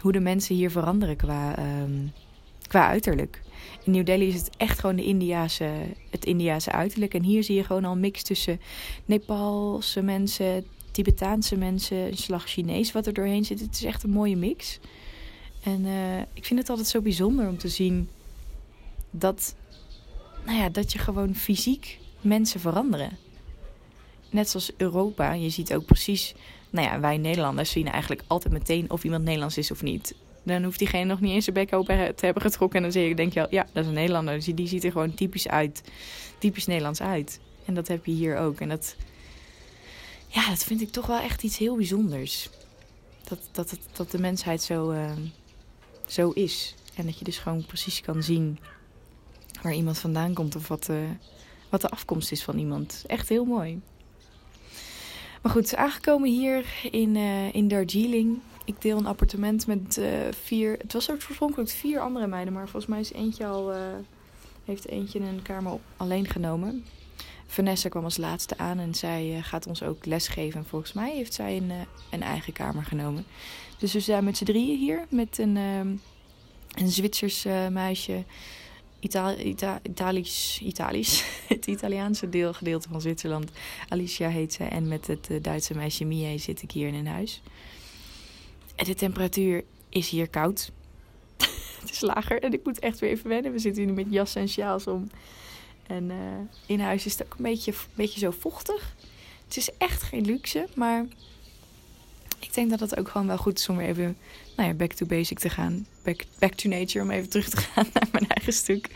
hoe 0.00 0.12
de 0.12 0.20
mensen 0.20 0.54
hier 0.54 0.70
veranderen 0.70 1.16
qua, 1.16 1.58
um, 1.58 2.12
qua 2.66 2.88
uiterlijk. 2.88 3.42
In 3.82 3.92
New 3.92 4.06
Delhi 4.06 4.26
is 4.26 4.34
het 4.34 4.50
echt 4.56 4.78
gewoon 4.78 4.96
de 4.96 5.04
Indiase, 5.04 5.70
het 6.10 6.24
Indiase 6.24 6.72
uiterlijk. 6.72 7.14
En 7.14 7.22
hier 7.22 7.44
zie 7.44 7.56
je 7.56 7.64
gewoon 7.64 7.84
al 7.84 7.96
mix 7.96 8.22
tussen 8.22 8.60
Nepalse 9.04 10.02
mensen, 10.02 10.64
Tibetaanse 10.94 11.56
mensen, 11.56 11.96
een 11.96 12.16
slag 12.16 12.48
Chinees 12.48 12.92
wat 12.92 13.06
er 13.06 13.12
doorheen 13.12 13.44
zit. 13.44 13.60
Het 13.60 13.74
is 13.74 13.84
echt 13.84 14.02
een 14.02 14.10
mooie 14.10 14.36
mix. 14.36 14.78
En 15.62 15.84
uh, 15.84 16.18
ik 16.18 16.44
vind 16.44 16.60
het 16.60 16.68
altijd 16.68 16.88
zo 16.88 17.00
bijzonder 17.00 17.48
om 17.48 17.58
te 17.58 17.68
zien 17.68 18.08
dat, 19.10 19.54
nou 20.44 20.58
ja, 20.58 20.68
dat 20.68 20.92
je 20.92 20.98
gewoon 20.98 21.34
fysiek 21.34 21.98
mensen 22.20 22.60
veranderen. 22.60 23.18
Net 24.30 24.48
zoals 24.48 24.72
Europa, 24.76 25.32
je 25.32 25.50
ziet 25.50 25.74
ook 25.74 25.84
precies, 25.84 26.34
nou 26.70 26.86
ja, 26.86 27.00
wij 27.00 27.16
Nederlanders 27.16 27.70
zien 27.70 27.88
eigenlijk 27.88 28.22
altijd 28.26 28.52
meteen 28.52 28.90
of 28.90 29.04
iemand 29.04 29.24
Nederlands 29.24 29.58
is 29.58 29.70
of 29.70 29.82
niet. 29.82 30.14
Dan 30.42 30.64
hoeft 30.64 30.78
diegene 30.78 31.04
nog 31.04 31.20
niet 31.20 31.32
eens 31.32 31.44
zijn 31.44 31.56
bek 31.56 31.72
open 31.72 32.14
te 32.14 32.24
hebben 32.24 32.42
getrokken. 32.42 32.76
En 32.76 32.82
dan 32.82 32.92
zeg 32.92 33.08
je, 33.08 33.14
denk 33.14 33.32
je, 33.32 33.46
ja, 33.50 33.66
dat 33.72 33.82
is 33.82 33.88
een 33.88 33.94
Nederlander. 33.94 34.34
Dus 34.34 34.44
die 34.44 34.68
ziet 34.68 34.84
er 34.84 34.92
gewoon 34.92 35.14
typisch 35.14 35.48
uit, 35.48 35.82
typisch 36.38 36.66
Nederlands 36.66 37.00
uit. 37.00 37.40
En 37.64 37.74
dat 37.74 37.88
heb 37.88 38.06
je 38.06 38.12
hier 38.12 38.36
ook. 38.36 38.60
En 38.60 38.68
dat, 38.68 38.96
ja, 40.34 40.48
dat 40.48 40.64
vind 40.64 40.80
ik 40.80 40.90
toch 40.90 41.06
wel 41.06 41.20
echt 41.20 41.42
iets 41.42 41.58
heel 41.58 41.76
bijzonders. 41.76 42.48
Dat, 43.24 43.38
dat, 43.52 43.70
dat, 43.70 43.78
dat 43.92 44.10
de 44.10 44.18
mensheid 44.18 44.62
zo, 44.62 44.90
uh, 44.90 45.12
zo 46.06 46.30
is. 46.30 46.74
En 46.94 47.06
dat 47.06 47.18
je 47.18 47.24
dus 47.24 47.38
gewoon 47.38 47.66
precies 47.66 48.00
kan 48.00 48.22
zien 48.22 48.58
waar 49.62 49.74
iemand 49.74 49.98
vandaan 49.98 50.34
komt 50.34 50.56
of 50.56 50.68
wat, 50.68 50.88
uh, 50.88 50.96
wat 51.68 51.80
de 51.80 51.88
afkomst 51.88 52.32
is 52.32 52.42
van 52.42 52.58
iemand. 52.58 53.04
Echt 53.06 53.28
heel 53.28 53.44
mooi. 53.44 53.80
Maar 55.42 55.52
goed, 55.52 55.76
aangekomen 55.76 56.28
hier 56.28 56.64
in, 56.90 57.14
uh, 57.14 57.54
in 57.54 57.68
Darjeeling. 57.68 58.38
Ik 58.64 58.80
deel 58.80 58.98
een 58.98 59.06
appartement 59.06 59.66
met 59.66 59.96
uh, 59.98 60.08
vier. 60.42 60.72
Het 60.78 60.92
was 60.92 61.10
oorspronkelijk 61.10 61.70
vier 61.70 62.00
andere 62.00 62.26
meiden, 62.26 62.52
maar 62.52 62.68
volgens 62.68 62.86
mij 62.86 63.00
is 63.00 63.12
eentje 63.12 63.46
al. 63.46 63.72
Heeft 64.64 64.88
eentje 64.88 65.20
een 65.20 65.42
kamer 65.42 65.78
alleen 65.96 66.26
genomen. 66.26 66.84
Vanessa 67.54 67.88
kwam 67.88 68.04
als 68.04 68.16
laatste 68.16 68.58
aan 68.58 68.78
en 68.78 68.94
zij 68.94 69.40
gaat 69.42 69.66
ons 69.66 69.82
ook 69.82 70.06
lesgeven. 70.06 70.60
En 70.60 70.66
volgens 70.66 70.92
mij 70.92 71.14
heeft 71.14 71.34
zij 71.34 71.56
een, 71.56 71.72
een 72.10 72.22
eigen 72.22 72.52
kamer 72.52 72.84
genomen. 72.84 73.24
Dus 73.78 73.92
we 73.92 74.00
zijn 74.00 74.24
met 74.24 74.36
z'n 74.36 74.44
drieën 74.44 74.78
hier 74.78 75.06
met 75.10 75.38
een, 75.38 75.56
een 75.56 76.00
Zwitsers 76.88 77.44
meisje 77.70 78.24
Itali 79.04 79.42
Ita 79.42 79.80
Italisch, 79.82 80.60
het 81.48 81.66
Italiaanse 81.66 82.28
deel, 82.28 82.52
gedeelte 82.52 82.88
van 82.88 83.00
Zwitserland. 83.00 83.50
Alicia 83.88 84.28
heet 84.28 84.52
ze. 84.52 84.64
En 84.64 84.88
met 84.88 85.06
het 85.06 85.28
Duitse 85.42 85.74
meisje 85.74 86.04
Mie 86.04 86.38
zit 86.38 86.62
ik 86.62 86.70
hier 86.70 86.88
in 86.88 86.94
een 86.94 87.06
huis. 87.06 87.42
En 88.74 88.84
de 88.84 88.94
temperatuur 88.94 89.64
is 89.88 90.08
hier 90.08 90.28
koud. 90.28 90.72
het 91.80 91.90
is 91.90 92.00
lager 92.00 92.42
en 92.42 92.52
ik 92.52 92.64
moet 92.64 92.78
echt 92.78 92.98
weer 92.98 93.10
even 93.10 93.28
wennen. 93.28 93.52
We 93.52 93.58
zitten 93.58 93.82
hier 93.82 93.92
nu 93.92 94.02
met 94.02 94.12
jassen 94.12 94.40
en 94.40 94.48
sjaals 94.48 94.86
om. 94.86 95.10
En 95.86 96.10
uh, 96.10 96.16
in 96.66 96.80
huis 96.80 97.06
is 97.06 97.12
het 97.12 97.24
ook 97.24 97.34
een 97.36 97.44
beetje, 97.44 97.72
een 97.72 97.78
beetje 97.94 98.18
zo 98.18 98.30
vochtig. 98.30 98.94
Het 99.44 99.56
is 99.56 99.68
echt 99.78 100.02
geen 100.02 100.24
luxe, 100.24 100.66
maar 100.74 101.04
ik 102.38 102.54
denk 102.54 102.70
dat 102.70 102.80
het 102.80 102.98
ook 102.98 103.08
gewoon 103.08 103.26
wel 103.26 103.36
goed 103.36 103.58
is 103.58 103.68
om 103.68 103.76
weer 103.76 103.88
even 103.88 104.16
nou 104.56 104.68
ja, 104.68 104.74
back 104.74 104.92
to 104.92 105.06
basic 105.06 105.38
te 105.38 105.50
gaan. 105.50 105.86
Back, 106.02 106.24
back 106.38 106.54
to 106.54 106.68
nature, 106.68 107.04
om 107.04 107.10
even 107.10 107.28
terug 107.28 107.48
te 107.48 107.56
gaan 107.56 107.86
naar 107.94 108.08
mijn 108.12 108.28
eigen 108.28 108.52
stuk. 108.52 108.90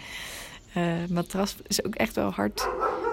Uh, 0.77 0.93
matras 1.11 1.57
is 1.67 1.85
ook 1.85 1.95
echt 1.95 2.15
wel 2.15 2.31
hard. 2.31 2.69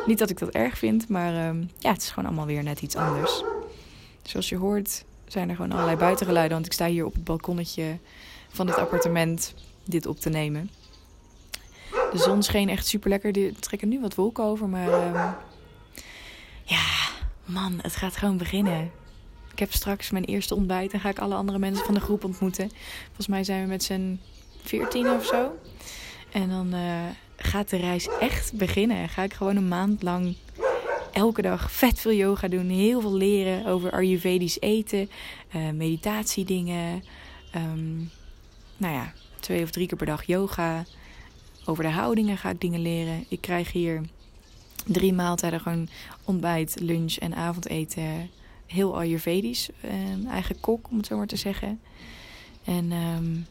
Niet 0.05 0.17
dat 0.17 0.29
ik 0.29 0.39
dat 0.39 0.49
erg 0.49 0.77
vind, 0.77 1.09
maar 1.09 1.47
um, 1.47 1.69
ja, 1.77 1.91
het 1.91 2.01
is 2.01 2.09
gewoon 2.09 2.25
allemaal 2.25 2.45
weer 2.45 2.63
net 2.63 2.81
iets 2.81 2.95
anders. 2.95 3.43
Zoals 4.23 4.49
je 4.49 4.55
hoort 4.55 5.03
zijn 5.27 5.49
er 5.49 5.55
gewoon 5.55 5.71
allerlei 5.71 5.97
buitengeluiden. 5.97 6.53
Want 6.53 6.65
ik 6.65 6.73
sta 6.73 6.87
hier 6.87 7.05
op 7.05 7.13
het 7.13 7.23
balkonnetje 7.23 7.97
van 8.49 8.67
het 8.67 8.77
appartement 8.77 9.53
dit 9.83 10.05
op 10.05 10.19
te 10.19 10.29
nemen. 10.29 10.69
De 12.15 12.21
zon 12.21 12.43
scheen 12.43 12.69
echt 12.69 12.87
super 12.87 13.09
lekker. 13.09 13.45
Er 13.45 13.59
trekken 13.59 13.89
nu 13.89 13.99
wat 13.99 14.15
wolken 14.15 14.43
over, 14.43 14.67
maar 14.67 15.07
um, 15.07 15.35
ja, 16.63 16.85
man, 17.45 17.79
het 17.81 17.95
gaat 17.95 18.15
gewoon 18.15 18.37
beginnen. 18.37 18.91
Ik 19.51 19.59
heb 19.59 19.73
straks 19.73 20.09
mijn 20.09 20.23
eerste 20.23 20.55
ontbijt 20.55 20.93
en 20.93 20.99
ga 20.99 21.09
ik 21.09 21.19
alle 21.19 21.35
andere 21.35 21.59
mensen 21.59 21.85
van 21.85 21.93
de 21.93 21.99
groep 21.99 22.23
ontmoeten. 22.23 22.71
Volgens 23.05 23.27
mij 23.27 23.43
zijn 23.43 23.61
we 23.61 23.67
met 23.67 23.83
z'n 23.83 24.19
veertien 24.63 25.09
of 25.09 25.25
zo. 25.25 25.59
En 26.31 26.49
dan 26.49 26.73
uh, 26.73 27.03
gaat 27.35 27.69
de 27.69 27.77
reis 27.77 28.07
echt 28.19 28.53
beginnen. 28.53 29.09
Ga 29.09 29.23
ik 29.23 29.33
gewoon 29.33 29.55
een 29.55 29.67
maand 29.67 30.03
lang 30.03 30.35
elke 31.11 31.41
dag 31.41 31.71
vet 31.71 31.99
veel 31.99 32.13
yoga 32.13 32.47
doen. 32.47 32.69
Heel 32.69 33.01
veel 33.01 33.13
leren 33.13 33.65
over 33.65 33.91
Ayurvedisch 33.91 34.59
eten, 34.59 35.09
uh, 35.55 35.69
meditatiedingen. 35.69 37.03
Um, 37.55 38.11
nou 38.77 38.93
ja, 38.93 39.13
twee 39.39 39.63
of 39.63 39.71
drie 39.71 39.87
keer 39.87 39.97
per 39.97 40.05
dag 40.05 40.25
yoga. 40.25 40.85
Over 41.65 41.83
de 41.83 41.89
houdingen 41.89 42.37
ga 42.37 42.49
ik 42.49 42.61
dingen 42.61 42.81
leren. 42.81 43.25
Ik 43.27 43.41
krijg 43.41 43.71
hier 43.71 44.01
drie 44.85 45.13
maaltijden 45.13 45.59
gewoon 45.59 45.87
ontbijt, 46.23 46.79
lunch 46.79 47.15
en 47.15 47.35
avondeten 47.35 48.29
heel 48.65 48.97
Ayurvedisch. 48.97 49.69
Uh, 49.85 50.29
eigen 50.29 50.59
kok, 50.59 50.89
om 50.89 50.97
het 50.97 51.05
zo 51.05 51.17
maar 51.17 51.27
te 51.27 51.35
zeggen. 51.35 51.79
En 52.63 52.91
um, 52.91 53.45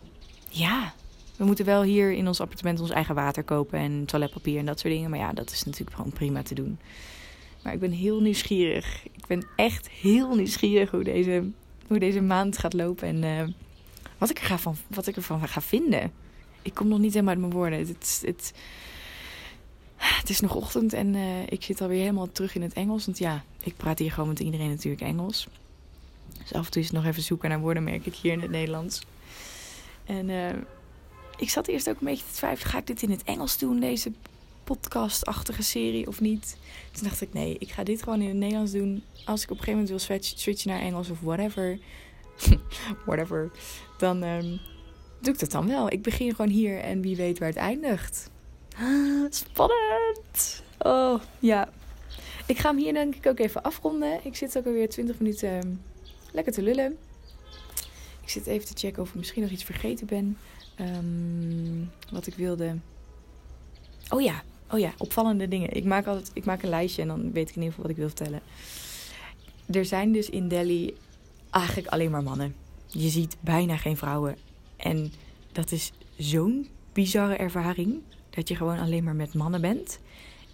ja, 0.49 0.95
we 1.37 1.45
moeten 1.45 1.65
wel 1.65 1.83
hier 1.83 2.13
in 2.13 2.27
ons 2.27 2.41
appartement 2.41 2.81
ons 2.81 2.91
eigen 2.91 3.15
water 3.15 3.43
kopen 3.43 3.79
en 3.79 4.05
toiletpapier 4.05 4.59
en 4.59 4.67
dat 4.67 4.81
soort 4.81 4.93
dingen. 4.93 5.11
Maar 5.11 5.19
ja, 5.19 5.33
dat 5.33 5.51
is 5.51 5.65
natuurlijk 5.65 5.97
gewoon 5.97 6.13
prima 6.13 6.43
te 6.43 6.55
doen. 6.55 6.79
Maar 7.63 7.73
ik 7.73 7.81
ben 7.81 7.93
heel 7.93 8.21
nieuwsgierig. 8.21 9.05
Ik 9.05 9.27
ben 9.27 9.47
echt 9.57 9.89
heel 9.89 10.35
nieuwsgierig 10.35 10.91
hoe 10.91 11.05
deze, 11.05 11.51
hoe 11.87 11.99
deze 11.99 12.21
maand 12.21 12.59
gaat 12.59 12.73
lopen 12.73 13.09
en 13.09 13.23
uh, 13.23 13.55
wat, 14.19 14.31
ik 14.31 14.39
er 14.39 14.45
ga 14.45 14.59
van, 14.59 14.77
wat 14.89 15.07
ik 15.07 15.17
ervan 15.17 15.49
ga 15.49 15.61
vinden. 15.61 16.13
Ik 16.65 16.75
kom 16.75 16.89
nog 16.89 16.99
niet 16.99 17.13
helemaal 17.13 17.33
uit 17.33 17.43
mijn 17.43 17.53
woorden. 17.53 17.79
Het, 17.79 18.23
het, 18.27 18.53
het 19.97 20.31
is 20.31 20.41
nog 20.41 20.55
ochtend 20.55 20.93
en 20.93 21.15
uh, 21.15 21.43
ik 21.47 21.63
zit 21.63 21.81
alweer 21.81 22.01
helemaal 22.01 22.33
terug 22.33 22.55
in 22.55 22.63
het 22.63 22.73
Engels. 22.73 23.05
Want 23.05 23.19
ja, 23.19 23.45
ik 23.63 23.77
praat 23.77 23.99
hier 23.99 24.13
gewoon 24.13 24.29
met 24.29 24.41
iedereen 24.41 24.71
natuurlijk 24.71 25.03
Engels. 25.03 25.49
Dus 26.39 26.53
af 26.53 26.65
en 26.65 26.71
toe 26.71 26.83
is 26.83 26.89
het 26.89 26.97
nog 26.97 27.07
even 27.07 27.23
zoeken 27.23 27.49
naar 27.49 27.61
woorden, 27.61 27.85
merk 27.85 28.07
ik 28.07 28.15
hier 28.15 28.33
in 28.33 28.41
het 28.41 28.51
Nederlands. 28.51 29.01
En 30.05 30.29
uh, 30.29 30.49
ik 31.37 31.51
zat 31.51 31.67
eerst 31.67 31.89
ook 31.89 32.01
een 32.01 32.07
beetje 32.07 32.25
te 32.27 32.35
twijfelen: 32.35 32.71
ga 32.71 32.79
ik 32.79 32.87
dit 32.87 33.03
in 33.03 33.11
het 33.11 33.23
Engels 33.23 33.59
doen, 33.59 33.81
deze 33.81 34.13
podcastachtige 34.65 35.63
serie 35.63 36.07
of 36.07 36.21
niet? 36.21 36.57
Toen 36.93 37.09
dacht 37.09 37.21
ik: 37.21 37.33
nee, 37.33 37.57
ik 37.59 37.71
ga 37.71 37.83
dit 37.85 38.03
gewoon 38.03 38.21
in 38.21 38.29
het 38.29 38.37
Nederlands 38.37 38.73
doen. 38.73 39.03
Als 39.25 39.43
ik 39.43 39.51
op 39.51 39.59
een 39.59 39.65
gegeven 39.65 39.85
moment 39.89 40.07
wil 40.07 40.19
switchen 40.21 40.71
naar 40.71 40.81
Engels 40.81 41.11
of 41.11 41.21
whatever, 41.21 41.79
whatever, 43.07 43.51
dan 43.99 44.23
um, 44.23 44.61
doe 45.25 45.35
ik 45.35 45.41
dat 45.41 45.51
dan 45.51 45.67
wel. 45.67 45.93
Ik 45.93 46.03
begin 46.03 46.35
gewoon 46.35 46.51
hier 46.51 46.81
en 46.81 47.01
wie 47.01 47.17
weet 47.17 47.39
waar 47.39 47.49
het 47.49 47.57
eindigt. 47.57 48.31
Spannend! 49.31 50.63
Oh, 50.79 51.21
ja. 51.39 51.69
ik 52.47 52.59
ga 52.59 52.69
hem 52.69 52.79
hier 52.79 52.93
denk 52.93 53.15
ik 53.15 53.27
ook 53.27 53.39
even 53.39 53.63
afronden. 53.63 54.21
Ik 54.23 54.37
zit 54.37 54.59
ook 54.59 54.67
alweer 54.67 54.89
20 54.89 55.19
minuten 55.19 55.49
ehm, 55.49 55.69
lekker 56.33 56.53
te 56.53 56.63
lullen. 56.63 56.97
Ik 58.23 58.31
zit 58.31 58.47
even 58.47 58.67
te 58.67 58.87
checken 58.87 59.03
of 59.03 59.09
ik 59.09 59.15
misschien 59.15 59.43
nog 59.43 59.51
iets 59.51 59.65
vergeten 59.65 60.07
ben. 60.07 60.39
Um, 60.81 61.91
wat 62.13 62.27
ik 62.27 62.35
wilde. 62.35 62.77
Oh 64.09 64.21
ja, 64.21 64.43
oh 64.71 64.79
ja, 64.79 64.93
opvallende 64.99 65.49
dingen. 65.49 65.73
Ik 65.73 65.85
maak 65.85 66.07
altijd 66.07 66.31
ik 66.33 66.45
maak 66.45 66.63
een 66.63 66.69
lijstje 66.69 67.03
en 67.03 67.09
dan 67.09 67.33
weet 67.33 67.49
ik 67.49 67.57
in 67.57 67.63
ieder 67.63 67.75
geval 67.75 67.83
wat 67.83 67.91
ik 67.91 67.97
wil 67.97 68.07
vertellen. 68.07 68.41
Er 69.71 69.85
zijn 69.85 70.13
dus 70.13 70.31
in 70.31 70.49
Delhi 70.49 70.95
eigenlijk 71.51 71.89
alleen 71.89 72.11
maar 72.11 72.23
mannen. 72.23 72.55
Je 72.87 73.09
ziet 73.09 73.37
bijna 73.41 73.77
geen 73.77 73.97
vrouwen. 73.97 74.37
En 74.77 75.13
dat 75.53 75.73
is 75.73 75.93
zo'n 76.17 76.69
bizarre 76.93 77.37
ervaring. 77.37 78.03
Dat 78.31 78.49
je 78.49 78.57
gewoon 78.57 78.79
alleen 78.79 79.05
maar 79.05 79.15
met 79.15 79.35
mannen 79.35 79.61
bent. 79.61 79.99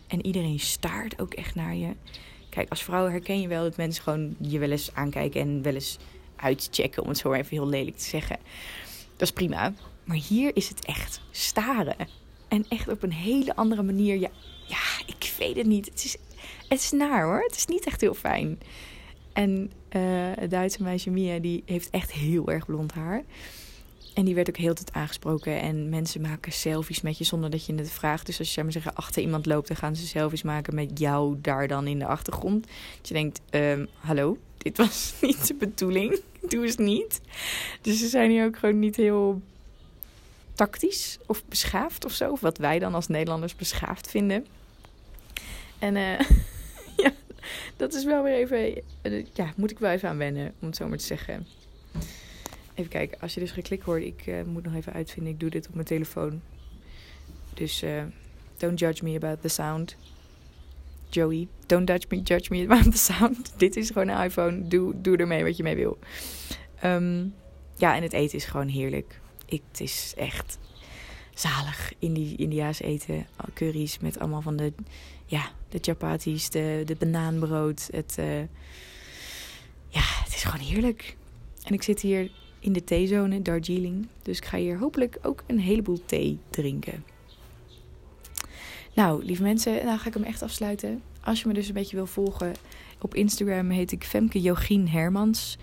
En 0.07 0.27
iedereen 0.27 0.61
staart 0.61 1.21
ook 1.21 1.35
echt 1.35 1.55
naar 1.55 1.75
je. 1.75 1.95
Kijk, 2.49 2.71
als 2.71 2.83
vrouw 2.83 3.09
herken 3.09 3.41
je 3.41 3.49
wel 3.49 3.63
dat 3.63 3.77
mensen 3.77 4.03
gewoon 4.03 4.37
je 4.39 4.59
wel 4.59 4.71
eens 4.71 4.95
aankijken 4.95 5.41
en 5.41 5.63
wel 5.63 5.75
eens 5.75 5.99
uitchecken, 6.37 7.03
om 7.03 7.09
het 7.09 7.19
zo 7.19 7.33
even 7.33 7.57
heel 7.57 7.69
lelijk 7.69 7.97
te 7.97 8.05
zeggen. 8.05 8.39
Dat 9.17 9.29
is 9.29 9.33
prima. 9.33 9.73
Maar 10.05 10.17
hier 10.17 10.57
is 10.57 10.69
het 10.69 10.85
echt 10.85 11.21
staren. 11.31 11.97
En 12.49 12.65
echt 12.69 12.89
op 12.89 13.03
een 13.03 13.13
hele 13.13 13.57
andere 13.57 13.83
manier. 13.83 14.17
Ja, 14.17 14.31
ik 15.07 15.35
weet 15.39 15.57
het 15.57 15.67
niet. 15.67 15.87
Het 15.87 16.05
is, 16.05 16.17
het 16.69 16.79
is 16.79 16.91
naar 16.91 17.25
hoor. 17.25 17.43
Het 17.43 17.57
is 17.57 17.67
niet 17.67 17.87
echt 17.87 18.01
heel 18.01 18.15
fijn. 18.15 18.59
En 19.33 19.73
uh, 19.97 20.03
het 20.35 20.51
Duitse 20.51 20.83
meisje 20.83 21.11
Mia, 21.11 21.39
die 21.39 21.63
heeft 21.67 21.91
echt 21.91 22.13
heel 22.13 22.51
erg 22.51 22.67
blond 22.67 22.93
haar. 22.93 23.23
En 24.15 24.25
die 24.25 24.35
werd 24.35 24.49
ook 24.49 24.57
heel 24.57 24.75
tijd 24.75 24.93
aangesproken. 24.93 25.61
En 25.61 25.89
mensen 25.89 26.21
maken 26.21 26.53
selfies 26.53 27.01
met 27.01 27.19
je 27.19 27.25
zonder 27.25 27.51
dat 27.51 27.67
je 27.67 27.75
het 27.75 27.91
vraagt. 27.91 28.27
Dus 28.27 28.39
als 28.39 28.55
je 28.55 28.63
maar 28.63 28.73
zeggen, 28.73 28.95
achter 28.95 29.23
iemand 29.23 29.47
loopt, 29.47 29.69
dan 29.69 29.77
gaan 29.77 29.97
ze 29.97 30.07
selfies 30.07 30.43
maken 30.43 30.75
met 30.75 30.99
jou 30.99 31.37
daar 31.41 31.69
dan 31.69 31.87
in 31.87 31.99
de 31.99 32.07
achtergrond. 32.07 32.67
Dat 32.97 33.09
je 33.09 33.15
denkt, 33.15 33.41
um, 33.51 33.89
hallo, 33.99 34.39
dit 34.59 34.77
was 34.77 35.15
niet 35.21 35.47
de 35.47 35.55
bedoeling. 35.55 36.21
Doe 36.49 36.65
eens 36.65 36.77
niet. 36.77 37.21
Dus 37.81 37.99
ze 37.99 38.09
zijn 38.09 38.31
hier 38.31 38.45
ook 38.45 38.59
gewoon 38.59 38.79
niet 38.79 38.97
heel 38.97 39.43
tactisch 40.55 41.19
of 41.27 41.45
beschaafd 41.45 42.05
of 42.05 42.13
zo. 42.13 42.31
Of 42.31 42.41
wat 42.41 42.59
wij 42.59 42.79
dan 42.79 42.95
als 42.95 43.07
Nederlanders 43.07 43.57
beschaafd 43.57 44.11
vinden. 44.11 44.47
En 45.79 45.97
uh, 45.97 46.21
ja, 47.05 47.13
dat 47.77 47.95
is 47.95 48.05
wel 48.05 48.23
weer 48.23 48.35
even... 48.35 48.83
Uh, 49.03 49.25
ja, 49.33 49.53
moet 49.57 49.71
ik 49.71 49.79
wel 49.79 49.91
even 49.91 50.09
aan 50.09 50.19
wennen, 50.19 50.53
om 50.61 50.67
het 50.67 50.77
zo 50.77 50.89
maar 50.89 50.99
te 50.99 51.05
zeggen. 51.05 51.47
Even 52.75 52.91
kijken, 52.91 53.21
als 53.21 53.35
je 53.35 53.41
dus 53.41 53.51
geklik 53.51 53.83
hoort, 53.83 54.03
ik 54.03 54.27
uh, 54.27 54.43
moet 54.43 54.65
nog 54.65 54.75
even 54.75 54.93
uitvinden. 54.93 55.33
Ik 55.33 55.41
doe 55.41 55.51
dit 55.51 55.69
op 55.69 55.75
mijn 55.75 55.87
telefoon. 55.87 56.41
Dus 57.55 57.83
uh, 57.83 58.03
don't 58.57 58.79
judge 58.79 59.05
me 59.05 59.17
about 59.17 59.41
the 59.41 59.49
sound. 59.49 59.97
Joey, 61.09 61.49
don't 61.67 61.89
judge 61.89 62.07
me, 62.09 62.21
judge 62.23 62.55
me 62.55 62.65
about 62.65 62.93
the 62.93 62.99
sound. 62.99 63.53
dit 63.57 63.77
is 63.77 63.91
gewoon 63.91 64.09
een 64.09 64.25
iPhone. 64.25 64.69
Doe, 64.69 65.01
doe 65.01 65.17
ermee 65.17 65.45
wat 65.45 65.57
je 65.57 65.63
mee 65.63 65.77
wil. 65.77 65.99
Um, 66.85 67.35
ja, 67.77 67.97
en 67.97 68.03
het 68.03 68.13
eten 68.13 68.39
is 68.39 68.45
gewoon 68.45 68.69
heerlijk. 68.69 69.21
Ik, 69.47 69.63
het 69.71 69.81
is 69.81 70.15
echt 70.17 70.59
zalig. 71.35 71.93
Indi 71.99 72.37
India's 72.37 72.81
eten. 72.81 73.27
Curry's 73.55 73.99
met 73.99 74.19
allemaal 74.19 74.43
van 74.43 74.57
de, 74.57 74.73
ja, 75.27 75.51
de 75.69 75.79
chapatis, 75.81 76.51
de, 76.51 76.83
de 76.87 76.97
banaanbrood. 76.99 77.89
Het, 77.93 78.17
uh, 78.19 78.41
ja, 79.89 80.03
het 80.25 80.35
is 80.35 80.45
gewoon 80.45 80.67
heerlijk. 80.67 81.17
En 81.65 81.75
ik 81.75 81.83
zit 81.83 82.01
hier 82.01 82.31
in 82.61 82.73
de 82.73 82.85
theezone, 82.85 83.43
Darjeeling. 83.43 84.07
Dus 84.23 84.37
ik 84.37 84.45
ga 84.45 84.57
hier 84.57 84.79
hopelijk 84.79 85.19
ook 85.23 85.43
een 85.47 85.61
heleboel 85.61 86.05
thee 86.07 86.39
drinken. 86.51 87.05
Nou, 88.95 89.25
lieve 89.25 89.43
mensen, 89.43 89.85
nou 89.85 89.99
ga 89.99 90.09
ik 90.09 90.15
hem 90.15 90.23
echt 90.23 90.43
afsluiten. 90.43 91.03
Als 91.25 91.41
je 91.41 91.49
me 91.49 91.55
dus 91.55 91.69
een 91.69 91.75
beetje 91.75 91.97
wil 91.97 92.07
volgen, 92.07 92.53
op 93.01 93.15
Instagram 93.15 93.71
heet 93.71 93.93
ik 93.93 94.05
Femke 94.05 94.41
Jogien 94.41 94.89
Hermans. 94.89 95.59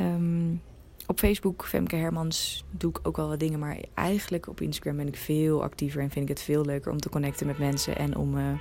Um, 0.00 0.62
op 1.06 1.18
Facebook, 1.18 1.66
Femke 1.66 1.96
Hermans, 1.96 2.64
doe 2.70 2.90
ik 2.90 2.98
ook 3.02 3.16
wel 3.16 3.28
wat 3.28 3.40
dingen. 3.40 3.58
Maar 3.58 3.78
eigenlijk 3.94 4.46
op 4.48 4.60
Instagram 4.60 4.96
ben 4.96 5.06
ik 5.06 5.16
veel 5.16 5.62
actiever 5.62 6.02
en 6.02 6.10
vind 6.10 6.28
ik 6.30 6.36
het 6.36 6.44
veel 6.44 6.64
leuker 6.64 6.92
om 6.92 6.98
te 6.98 7.08
connecten 7.08 7.46
met 7.46 7.58
mensen. 7.58 7.96
En 7.96 8.16
om 8.16 8.36
uh, 8.36 8.60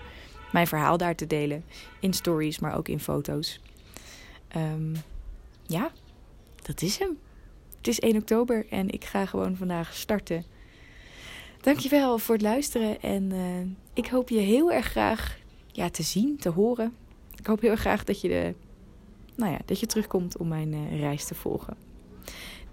mijn 0.51 0.67
verhaal 0.67 0.97
daar 0.97 1.15
te 1.15 1.27
delen. 1.27 1.63
In 1.99 2.13
stories, 2.13 2.59
maar 2.59 2.77
ook 2.77 2.87
in 2.87 2.99
foto's. 2.99 3.61
Um, 4.55 4.95
ja, 5.65 5.91
dat 6.61 6.81
is 6.81 6.97
hem. 6.97 7.17
Het 7.77 7.87
is 7.87 7.99
1 7.99 8.15
oktober 8.15 8.65
en 8.69 8.89
ik 8.89 9.05
ga 9.05 9.25
gewoon 9.25 9.55
vandaag 9.55 9.93
starten. 9.93 10.45
Dankjewel 11.61 12.17
voor 12.17 12.35
het 12.35 12.43
luisteren 12.43 13.01
en 13.01 13.31
uh, 13.31 13.65
ik 13.93 14.07
hoop 14.07 14.29
je 14.29 14.39
heel 14.39 14.71
erg 14.71 14.85
graag 14.85 15.37
ja, 15.71 15.89
te 15.89 16.03
zien, 16.03 16.37
te 16.37 16.49
horen. 16.49 16.95
Ik 17.35 17.45
hoop 17.45 17.61
heel 17.61 17.71
erg 17.71 17.79
graag 17.79 18.03
dat 18.03 18.21
je, 18.21 18.27
de, 18.27 18.53
nou 19.35 19.51
ja, 19.51 19.59
dat 19.65 19.79
je 19.79 19.85
terugkomt 19.85 20.37
om 20.37 20.47
mijn 20.47 20.73
uh, 20.73 20.99
reis 20.99 21.25
te 21.25 21.35
volgen. 21.35 21.77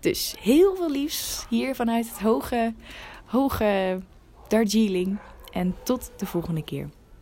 Dus 0.00 0.34
heel 0.40 0.76
veel 0.76 0.90
liefs 0.90 1.46
hier 1.48 1.74
vanuit 1.74 2.08
het 2.08 2.20
hoge, 2.20 2.74
hoge 3.24 4.00
Darjeeling. 4.48 5.18
En 5.52 5.74
tot 5.82 6.12
de 6.16 6.26
volgende 6.26 6.64
keer. 6.64 6.88